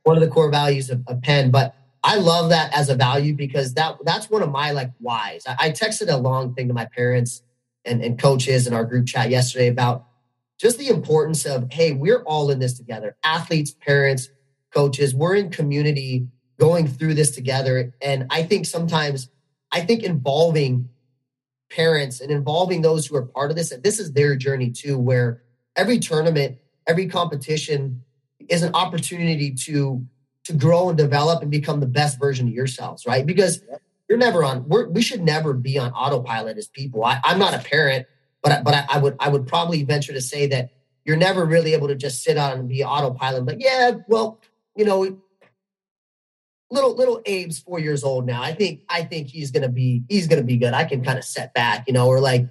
[0.03, 1.53] one of the core values of, of Penn.
[1.53, 5.45] But I love that as a value because that, that's one of my like whys.
[5.47, 7.45] I, I texted a long thing to my parents
[7.85, 10.07] and, and coaches in our group chat yesterday about
[10.59, 14.31] just the importance of, hey, we're all in this together athletes, parents,
[14.73, 16.27] coaches, we're in community
[16.59, 17.93] going through this together.
[18.01, 19.29] And I think sometimes,
[19.71, 20.89] I think involving
[21.71, 24.99] parents and involving those who are part of this, and this is their journey too,
[24.99, 25.43] where
[25.77, 28.03] every tournament, every competition
[28.49, 30.05] is an opportunity to
[30.45, 33.25] to grow and develop and become the best version of yourselves, right?
[33.25, 33.63] Because
[34.09, 34.69] you're never on.
[34.69, 37.05] We're, we should never be on autopilot as people.
[37.05, 38.09] I, am not a parent
[38.43, 40.71] but but I, I, would I would probably venture to say that
[41.05, 43.47] you're never really able to just sit on and be autopilot.
[43.47, 44.41] But yeah, well,
[44.77, 45.19] you know,
[46.71, 48.43] little little Abe's four years old now.
[48.43, 50.75] I think I think he's gonna be he's gonna be good.
[50.75, 52.49] I can kind of set back, you know, or like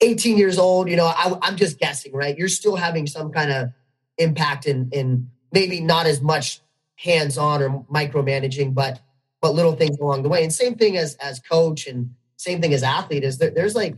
[0.00, 0.88] 18 years old.
[0.88, 2.36] You know, I, I'm just guessing, right?
[2.36, 3.70] You're still having some kind of
[4.18, 6.60] impact in in maybe not as much
[6.96, 9.00] hands on or micromanaging, but
[9.40, 10.42] but little things along the way.
[10.42, 13.96] And same thing as as coach and same thing as athlete is there, there's like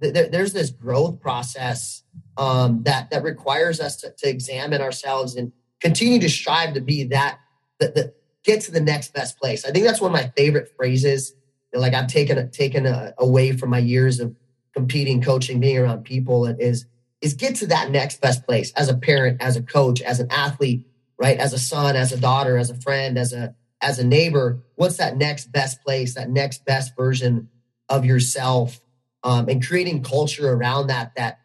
[0.00, 2.02] there, there's this growth process
[2.36, 7.04] um, that that requires us to, to, examine ourselves and continue to strive to be
[7.04, 7.38] that
[7.80, 8.14] that,
[8.44, 9.64] get to the next best place.
[9.64, 11.34] I think that's one of my favorite phrases.
[11.72, 14.34] Like I've taken taken a, away from my years of
[14.74, 16.86] competing, coaching, being around people is
[17.20, 20.28] is get to that next best place as a parent, as a coach, as an
[20.30, 20.86] athlete,
[21.18, 21.38] right?
[21.38, 24.62] As a son, as a daughter, as a friend, as a as a neighbor.
[24.76, 26.14] What's that next best place?
[26.14, 27.48] That next best version
[27.88, 28.80] of yourself
[29.22, 31.12] um, and creating culture around that.
[31.16, 31.40] That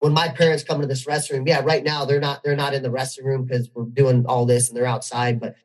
[0.00, 2.82] when my parents come to this restroom, yeah, right now they're not they're not in
[2.82, 5.40] the restroom room because we're doing all this and they're outside.
[5.40, 5.56] But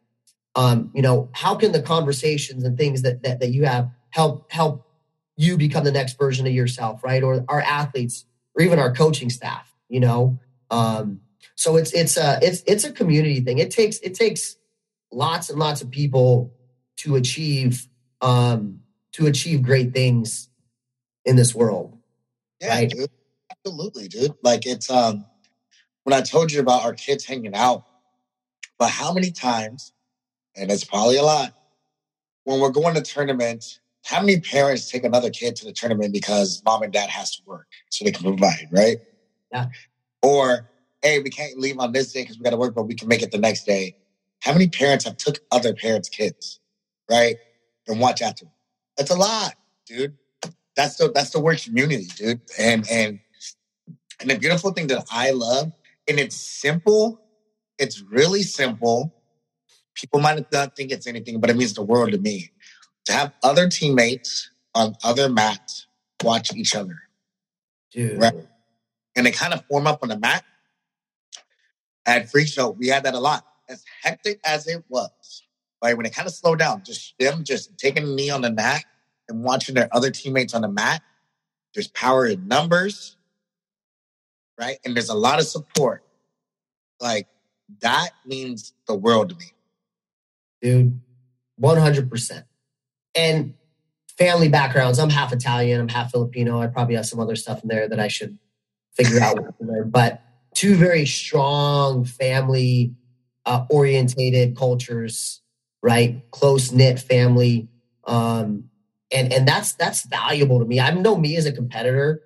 [0.55, 4.51] um, you know, how can the conversations and things that, that that you have help
[4.51, 4.87] help
[5.35, 7.23] you become the next version of yourself, right?
[7.23, 8.25] Or our athletes,
[8.55, 10.39] or even our coaching staff, you know.
[10.69, 11.21] Um,
[11.55, 13.59] so it's it's a it's it's a community thing.
[13.59, 14.57] It takes it takes
[15.11, 16.53] lots and lots of people
[16.97, 17.87] to achieve
[18.21, 18.79] um,
[19.13, 20.49] to achieve great things
[21.25, 21.97] in this world.
[22.61, 22.89] Yeah, right?
[22.89, 23.09] dude.
[23.65, 24.33] Absolutely, dude.
[24.43, 25.25] Like it's um
[26.03, 27.85] when I told you about our kids hanging out,
[28.77, 29.93] but how many times,
[30.55, 31.53] and it's probably a lot,
[32.43, 36.61] when we're going to tournaments, how many parents take another kid to the tournament because
[36.65, 38.97] mom and dad has to work so they can provide, right?
[39.53, 39.67] Yeah.
[40.21, 40.69] Or
[41.01, 43.07] hey, we can't leave on this day because we got to work, but we can
[43.07, 43.95] make it the next day.
[44.41, 46.59] How many parents have took other parents' kids,
[47.09, 47.37] right,
[47.87, 48.53] and watch after them?
[48.97, 49.55] That's a lot,
[49.85, 50.17] dude
[50.75, 52.41] that's the that's the word community, dude.
[52.57, 53.19] And and
[54.23, 55.71] and the beautiful thing that I love,
[56.07, 57.21] and it's simple,
[57.77, 59.13] it's really simple.
[59.93, 62.51] People might not think it's anything, but it means the world to me.
[63.05, 65.87] To have other teammates on other mats
[66.23, 66.95] watch each other.
[67.91, 68.19] Dude.
[68.19, 68.33] Right.
[69.15, 70.43] And they kind of form up on the mat.
[72.05, 73.45] At Freak Show, we had that a lot.
[73.69, 75.43] As hectic as it was,
[75.83, 75.95] right?
[75.95, 78.83] When it kind of slowed down, just them just taking a knee on the mat
[79.29, 81.01] and watching their other teammates on the mat,
[81.73, 83.15] there's power in numbers,
[84.59, 84.77] right?
[84.85, 86.03] And there's a lot of support.
[86.99, 87.27] Like
[87.81, 89.53] that means the world to me.
[90.61, 90.99] Dude,
[91.61, 92.43] 100%.
[93.15, 93.53] And
[94.17, 96.59] family backgrounds, I'm half Italian, I'm half Filipino.
[96.59, 98.37] I probably have some other stuff in there that I should
[98.95, 99.37] figure out.
[99.85, 100.21] But
[100.53, 102.95] two very strong family
[103.45, 105.41] uh, orientated cultures,
[105.81, 106.23] right?
[106.31, 107.67] Close knit family.
[108.05, 108.69] Um,
[109.11, 110.79] and and that's that's valuable to me.
[110.79, 112.21] I know me as a competitor.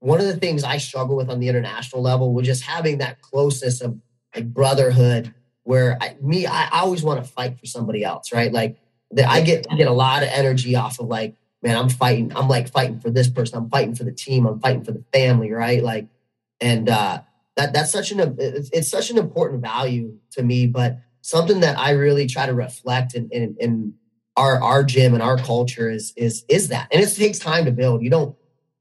[0.00, 3.20] One of the things I struggle with on the international level was just having that
[3.20, 3.98] closeness of
[4.34, 5.34] like brotherhood,
[5.64, 8.52] where I, me I, I always want to fight for somebody else, right?
[8.52, 8.78] Like
[9.12, 12.32] that I get I get a lot of energy off of like, man, I'm fighting.
[12.36, 13.58] I'm like fighting for this person.
[13.58, 14.46] I'm fighting for the team.
[14.46, 15.82] I'm fighting for the family, right?
[15.82, 16.06] Like,
[16.60, 17.22] and uh,
[17.56, 21.90] that that's such an it's, such an important value to me, but something that I
[21.90, 23.94] really try to reflect in, in, in
[24.36, 27.72] our our gym and our culture is is is that and it takes time to
[27.72, 28.36] build you don't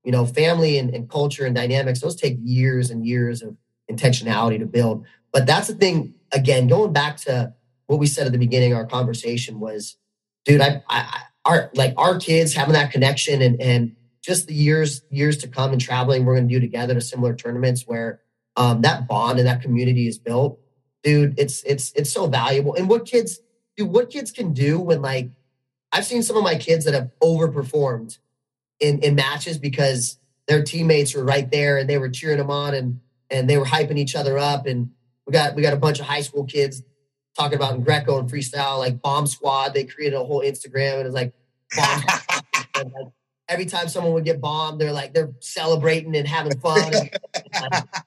[0.08, 3.58] you know family and, and culture and dynamics those take years and years of
[3.92, 5.06] intentionality to build.
[5.34, 7.54] But that's the thing again going back to
[7.88, 9.98] what we said at the beginning our conversation was
[10.44, 15.04] dude i, I our like our kids having that connection and and just the years
[15.10, 18.22] years to come and traveling we're going to do together to similar tournaments where
[18.58, 20.60] um, that bond and that community is built.
[21.04, 22.76] Dude it's it's it's so valuable.
[22.76, 23.40] And what kids
[23.78, 25.30] dude what kids can do when like
[25.94, 28.18] I've seen some of my kids that have overperformed
[28.80, 30.18] in in matches because
[30.48, 33.00] their teammates were right there and they were cheering them on and
[33.30, 34.66] and they were hyping each other up.
[34.66, 34.92] And
[35.26, 36.84] we got we got a bunch of high school kids
[37.36, 39.74] talking about in Greco and freestyle like bomb squad.
[39.74, 41.34] They created a whole Instagram and it's like,
[42.76, 43.14] and like
[43.50, 46.92] every time someone would get bombed they're like they're celebrating and having fun.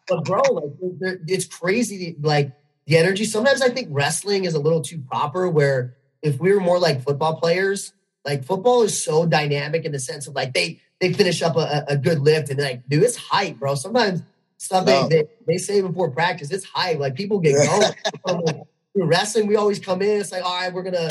[0.09, 2.53] But bro like it's crazy like
[2.87, 3.25] the energy.
[3.25, 7.03] Sometimes I think wrestling is a little too proper where if we were more like
[7.03, 7.93] football players,
[8.25, 11.85] like football is so dynamic in the sense of like they they finish up a,
[11.89, 13.75] a good lift and like, dude, it's hype, bro.
[13.75, 14.23] Sometimes
[14.59, 15.09] stuff no.
[15.09, 16.99] they, they, they say before practice, it's hype.
[16.99, 17.93] Like people get going.
[18.47, 18.57] like,
[18.95, 20.21] wrestling, we always come in.
[20.21, 21.09] It's like, all right, we're gonna,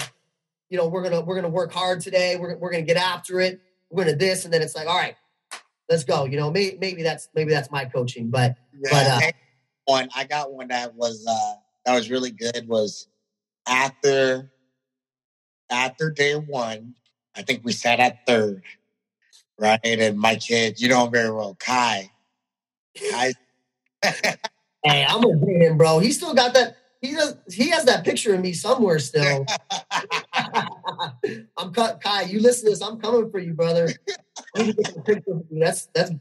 [0.70, 2.36] you know, we're gonna we're gonna work hard today.
[2.36, 3.60] We're we're gonna get after it.
[3.90, 5.16] We're gonna this, and then it's like, all right,
[5.90, 6.26] let's go.
[6.26, 9.32] You know, maybe maybe that's maybe that's my coaching, but yeah, but uh,
[9.86, 11.54] one I got one that was uh
[11.86, 13.08] that was really good was
[13.68, 14.52] after
[15.70, 16.96] after day one,
[17.36, 18.64] I think we sat at third,
[19.58, 19.80] right?
[19.84, 22.12] And my kid, you know him very well, Kai.
[23.12, 23.34] Kai.
[24.84, 26.00] hey, I'm gonna get him, bro.
[26.00, 26.78] He still got that.
[27.02, 27.38] He does.
[27.52, 29.46] He has that picture of me somewhere still.
[31.58, 32.24] I'm cut, Kai.
[32.24, 32.82] You listen to this?
[32.82, 33.90] I'm coming for you, brother.
[35.52, 36.12] That's that's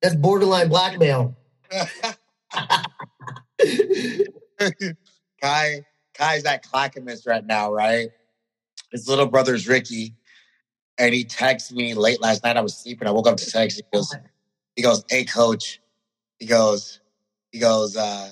[0.00, 1.36] that's borderline blackmail.
[5.42, 5.84] Kai,
[6.14, 8.10] Kai's at Clackamas right now, right?
[8.94, 10.14] His little brother's Ricky,
[10.98, 12.56] and he texted me late last night.
[12.56, 13.08] I was sleeping.
[13.08, 13.76] I woke up to text.
[13.76, 14.14] He goes,
[14.76, 15.80] he goes, hey coach.
[16.38, 17.00] He goes,
[17.50, 18.30] he goes, uh,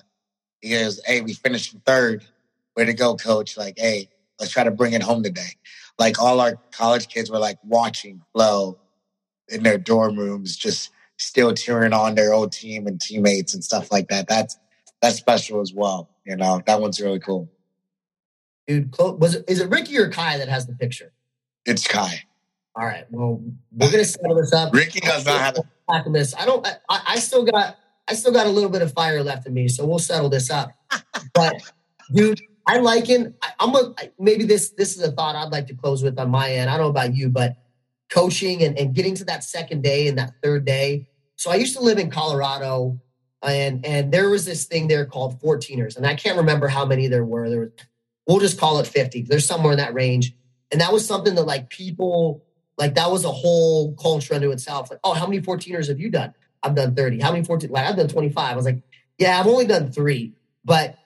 [0.61, 2.25] he goes, hey, we finished third.
[2.77, 3.57] Way to go, coach.
[3.57, 4.09] Like, hey,
[4.39, 5.57] let's try to bring it home today.
[5.99, 8.79] Like all our college kids were like watching Flo
[9.49, 13.91] in their dorm rooms, just still cheering on their old team and teammates and stuff
[13.91, 14.29] like that.
[14.29, 14.57] That's
[15.03, 16.09] that's special as well.
[16.25, 17.51] You know, that one's really cool.
[18.67, 21.13] Dude, was it, is it Ricky or Kai that has the picture?
[21.67, 22.25] It's Kai.
[22.75, 23.05] All right.
[23.11, 23.43] Well,
[23.73, 24.73] we're gonna settle this up.
[24.73, 26.35] Ricky does not have a this.
[26.35, 26.67] I don't.
[26.89, 27.77] I, I still got.
[28.09, 30.51] I still got a little bit of fire left in me, so we'll settle this
[30.51, 30.71] up.
[31.35, 31.55] but,
[32.13, 33.35] dude, I like him.
[33.43, 36.31] I, I'm a, maybe this this is a thought I'd like to close with on
[36.31, 36.71] my end.
[36.71, 37.57] I don't know about you, but
[38.11, 41.09] coaching and, and getting to that second day and that third day.
[41.37, 43.01] So I used to live in Colorado,
[43.43, 47.07] and and there was this thing there called 14ers, and I can't remember how many
[47.07, 47.51] there were.
[47.51, 47.71] There was
[48.27, 49.23] we'll just call it 50.
[49.23, 50.35] There's somewhere in that range.
[50.71, 52.45] And that was something that like people,
[52.79, 54.91] like that was a whole culture unto itself.
[54.91, 56.35] Like, oh, how many 14ers have you done?
[56.63, 57.21] I've done 30.
[57.21, 57.71] How many 14?
[57.71, 58.53] Like I've done 25.
[58.53, 58.83] I was like,
[59.19, 60.33] yeah, I've only done three.
[60.65, 60.97] But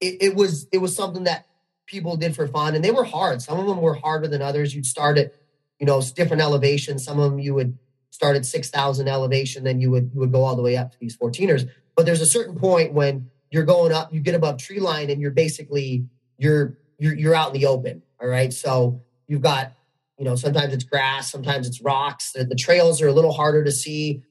[0.00, 1.46] it, it was it was something that
[1.86, 3.42] people did for fun and they were hard.
[3.42, 4.74] Some of them were harder than others.
[4.74, 5.34] You'd start at,
[5.80, 7.04] you know, different elevations.
[7.04, 7.76] Some of them you would
[8.10, 10.98] start at 6,000 elevation, then you would you would go all the way up to
[11.00, 11.68] these 14ers.
[11.96, 15.20] But there's a certain point when you're going up, you get above tree line and
[15.20, 16.06] you're basically
[16.40, 18.02] you're you're you're out in the open.
[18.20, 18.52] All right.
[18.52, 19.72] So you've got,
[20.18, 22.32] you know, sometimes it's grass, sometimes it's rocks.
[22.32, 24.22] The, the trails are a little harder to see.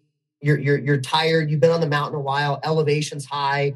[0.42, 1.50] You're you're you're tired.
[1.50, 2.60] You've been on the mountain a while.
[2.64, 3.76] Elevation's high.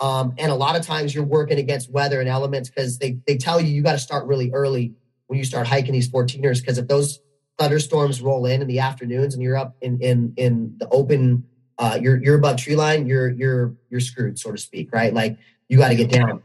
[0.00, 3.36] Um, and a lot of times you're working against weather and elements because they, they
[3.36, 4.94] tell you you got to start really early
[5.28, 7.20] when you start hiking these 14ers because if those
[7.56, 11.44] thunderstorms roll in in the afternoons and you're up in in in the open
[11.78, 15.38] uh, you're you're above tree line you're you're you're screwed so to speak right like
[15.68, 16.42] you got to get down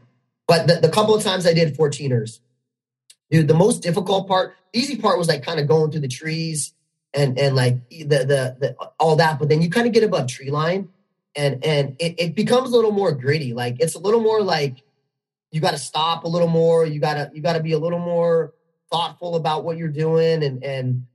[0.48, 2.40] but the, the couple of times I did 14ers,
[3.30, 6.72] dude, the most difficult part, easy part was like kind of going through the trees
[7.14, 9.38] and and like the the, the all that.
[9.38, 10.88] But then you kind of get above tree line,
[11.36, 13.52] and and it, it becomes a little more gritty.
[13.52, 14.82] Like it's a little more like
[15.50, 16.86] you got to stop a little more.
[16.86, 18.54] You gotta you gotta be a little more
[18.90, 21.06] thoughtful about what you're doing, and and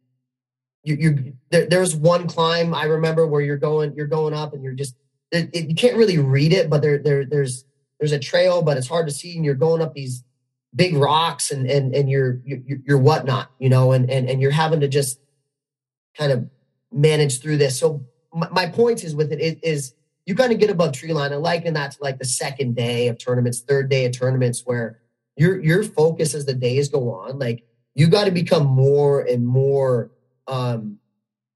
[0.83, 4.63] you you there, there's one climb I remember where you're going you're going up and
[4.63, 4.95] you're just
[5.31, 7.65] it, it, you can't really read it, but there there there's
[8.03, 10.25] there's a trail, but it's hard to see, and you're going up these
[10.75, 14.51] big rocks and and and you're you're, you're whatnot, you know, and and and you're
[14.51, 15.21] having to just
[16.17, 16.49] kind of
[16.91, 17.79] manage through this.
[17.79, 19.95] So my, my point is with it is,
[20.25, 21.31] you kind of get above tree line.
[21.31, 24.99] I liken that to like the second day of tournaments, third day of tournaments, where
[25.37, 27.63] your your focus as the days go on, like
[27.95, 30.11] you got to become more and more
[30.49, 30.97] um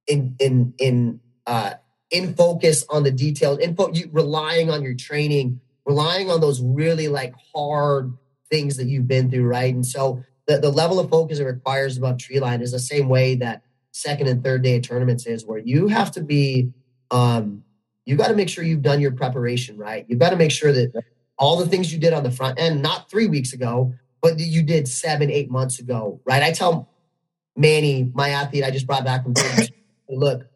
[0.08, 1.74] in in in uh
[2.10, 6.62] in focus on the details, in fo- you relying on your training, relying on those
[6.62, 8.14] really like hard
[8.50, 9.74] things that you've been through, right?
[9.74, 13.10] And so the, the level of focus it requires above tree line is the same
[13.10, 16.72] way that second and third day of tournaments is, where you have to be
[17.10, 17.64] um
[18.06, 20.06] you got to make sure you've done your preparation right.
[20.08, 20.94] You've got to make sure that
[21.38, 24.64] all the things you did on the front end, not three weeks ago, but you
[24.64, 26.42] did seven, eight months ago, right?
[26.42, 26.90] I tell
[27.58, 29.34] Manny, my athlete I just brought back from
[30.10, 30.48] look,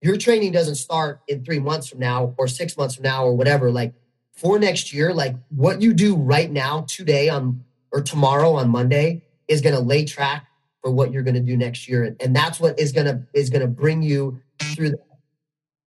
[0.00, 3.34] your training doesn't start in three months from now or six months from now or
[3.34, 3.70] whatever.
[3.70, 3.92] Like
[4.36, 9.22] for next year, like what you do right now, today on or tomorrow on Monday
[9.48, 10.46] is going to lay track
[10.82, 13.50] for what you're going to do next year, and that's what is going to is
[13.50, 14.40] going to bring you
[14.74, 14.92] through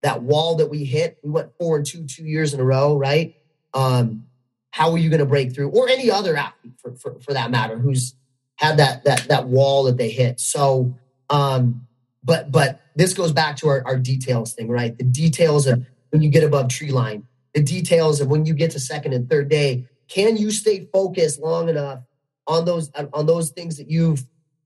[0.02, 1.18] that wall that we hit.
[1.22, 3.36] We went four and two two years in a row, right?
[3.74, 4.24] Um,
[4.70, 7.50] how are you going to break through, or any other athlete for, for, for that
[7.50, 8.14] matter, who's
[8.56, 10.40] had that that that wall that they hit.
[10.40, 10.94] So,
[11.30, 11.86] um,
[12.24, 14.96] but but this goes back to our, our details thing, right?
[14.96, 17.26] The details of when you get above tree line,
[17.58, 19.84] the details of when you get to second and third day.
[20.06, 22.00] Can you stay focused long enough
[22.46, 24.24] on those on those things that you've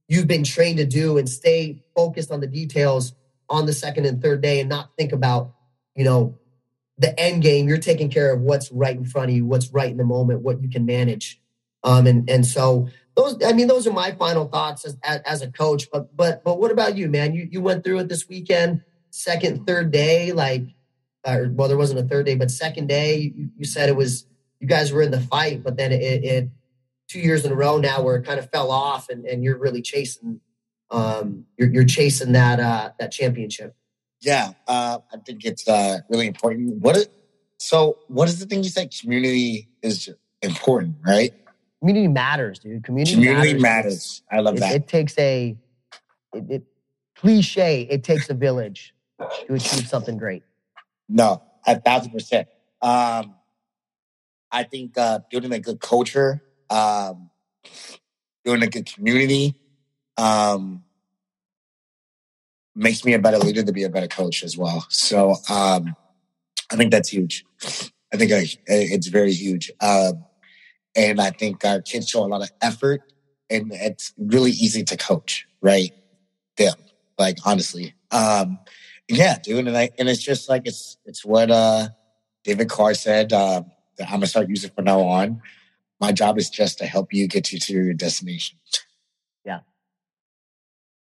[0.09, 3.15] you've been trained to do and stay focused on the details
[3.49, 5.55] on the second and third day and not think about,
[5.97, 6.39] you know,
[6.99, 7.67] the end game.
[7.67, 10.43] You're taking care of what's right in front of you, what's right in the moment,
[10.43, 11.41] what you can manage.
[11.83, 15.51] Um, and and so those, I mean, those are my final thoughts as, as, a
[15.51, 15.89] coach.
[15.91, 17.33] But but but what about you, man?
[17.33, 20.65] You you went through it this weekend, second, third day, like,
[21.27, 24.27] or well, there wasn't a third day, but second day, you, you said it was
[24.61, 26.49] you guys were in the fight, but then it, it
[27.09, 29.59] two years in a row now where it kind of fell off, and and you're
[29.59, 30.41] really chasing
[30.91, 33.75] um, you're, you're chasing that uh, that championship.
[34.21, 36.81] Yeah, uh, I think it's uh, really important.
[36.81, 37.09] What is,
[37.59, 37.99] so?
[38.09, 38.93] What is the thing you said?
[39.01, 40.09] Community is
[40.43, 41.33] important, right?
[41.81, 42.85] Community matters, dude.
[42.85, 43.63] Community, Community matters.
[43.63, 44.23] matters.
[44.31, 44.75] I love It, that.
[44.77, 45.57] it takes a
[46.35, 46.63] it, it,
[47.17, 47.83] cliche.
[47.91, 48.95] It takes a village
[49.47, 50.45] to achieve something great.
[51.13, 52.49] No, a thousand percent.
[52.81, 53.35] Um,
[54.51, 57.31] I think uh, building a good culture, um,
[58.43, 59.55] building a good community,
[60.17, 60.85] um,
[62.75, 64.87] makes me a better leader to be a better coach as well.
[64.89, 65.95] So um,
[66.71, 67.45] I think that's huge.
[68.13, 69.71] I think I, it's very huge.
[69.81, 70.25] Um,
[70.97, 73.03] and I think our kids show a lot of effort,
[73.51, 75.93] and it's really easy to coach, right?
[76.57, 76.75] Them,
[77.19, 77.95] like honestly.
[78.11, 78.59] Um,
[79.13, 81.89] yeah, dude, and I, and it's just like it's it's what uh,
[82.45, 83.63] David Carr said uh,
[83.99, 85.41] that I'm gonna start using from now on.
[86.01, 88.59] My job is just to help you get you to your destination.
[89.45, 89.61] Yeah.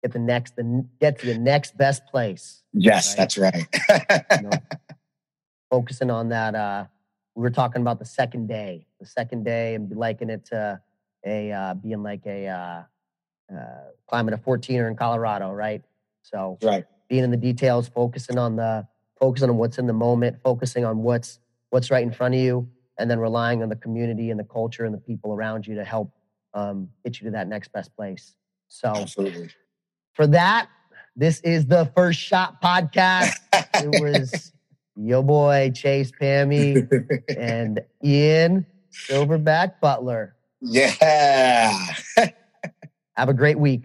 [0.03, 2.63] Get the next, the get to the next best place.
[2.73, 3.17] Yes, Right.
[3.17, 3.67] that's right.
[4.41, 4.51] You know,
[5.71, 6.55] focusing on that.
[6.55, 6.85] Uh,
[7.35, 10.81] we were talking about the second day, the second day, and liking it to
[11.27, 12.83] a uh, being like a uh,
[13.55, 15.83] uh, climbing a 14er in Colorado, right?
[16.23, 16.85] So right.
[17.09, 18.87] Being in the details, focusing on the
[19.19, 21.39] focusing on what's in the moment, focusing on what's
[21.71, 24.85] what's right in front of you, and then relying on the community and the culture
[24.85, 26.13] and the people around you to help
[26.55, 28.35] um, get you to that next best place.
[28.69, 29.51] So Absolutely.
[30.15, 30.69] for that,
[31.15, 33.33] this is the first shot podcast.
[33.79, 34.53] It was
[34.97, 36.89] your boy Chase Pammy
[37.37, 40.35] and Ian Silverback Butler.
[40.63, 41.79] yeah.
[43.17, 43.85] Have a great week.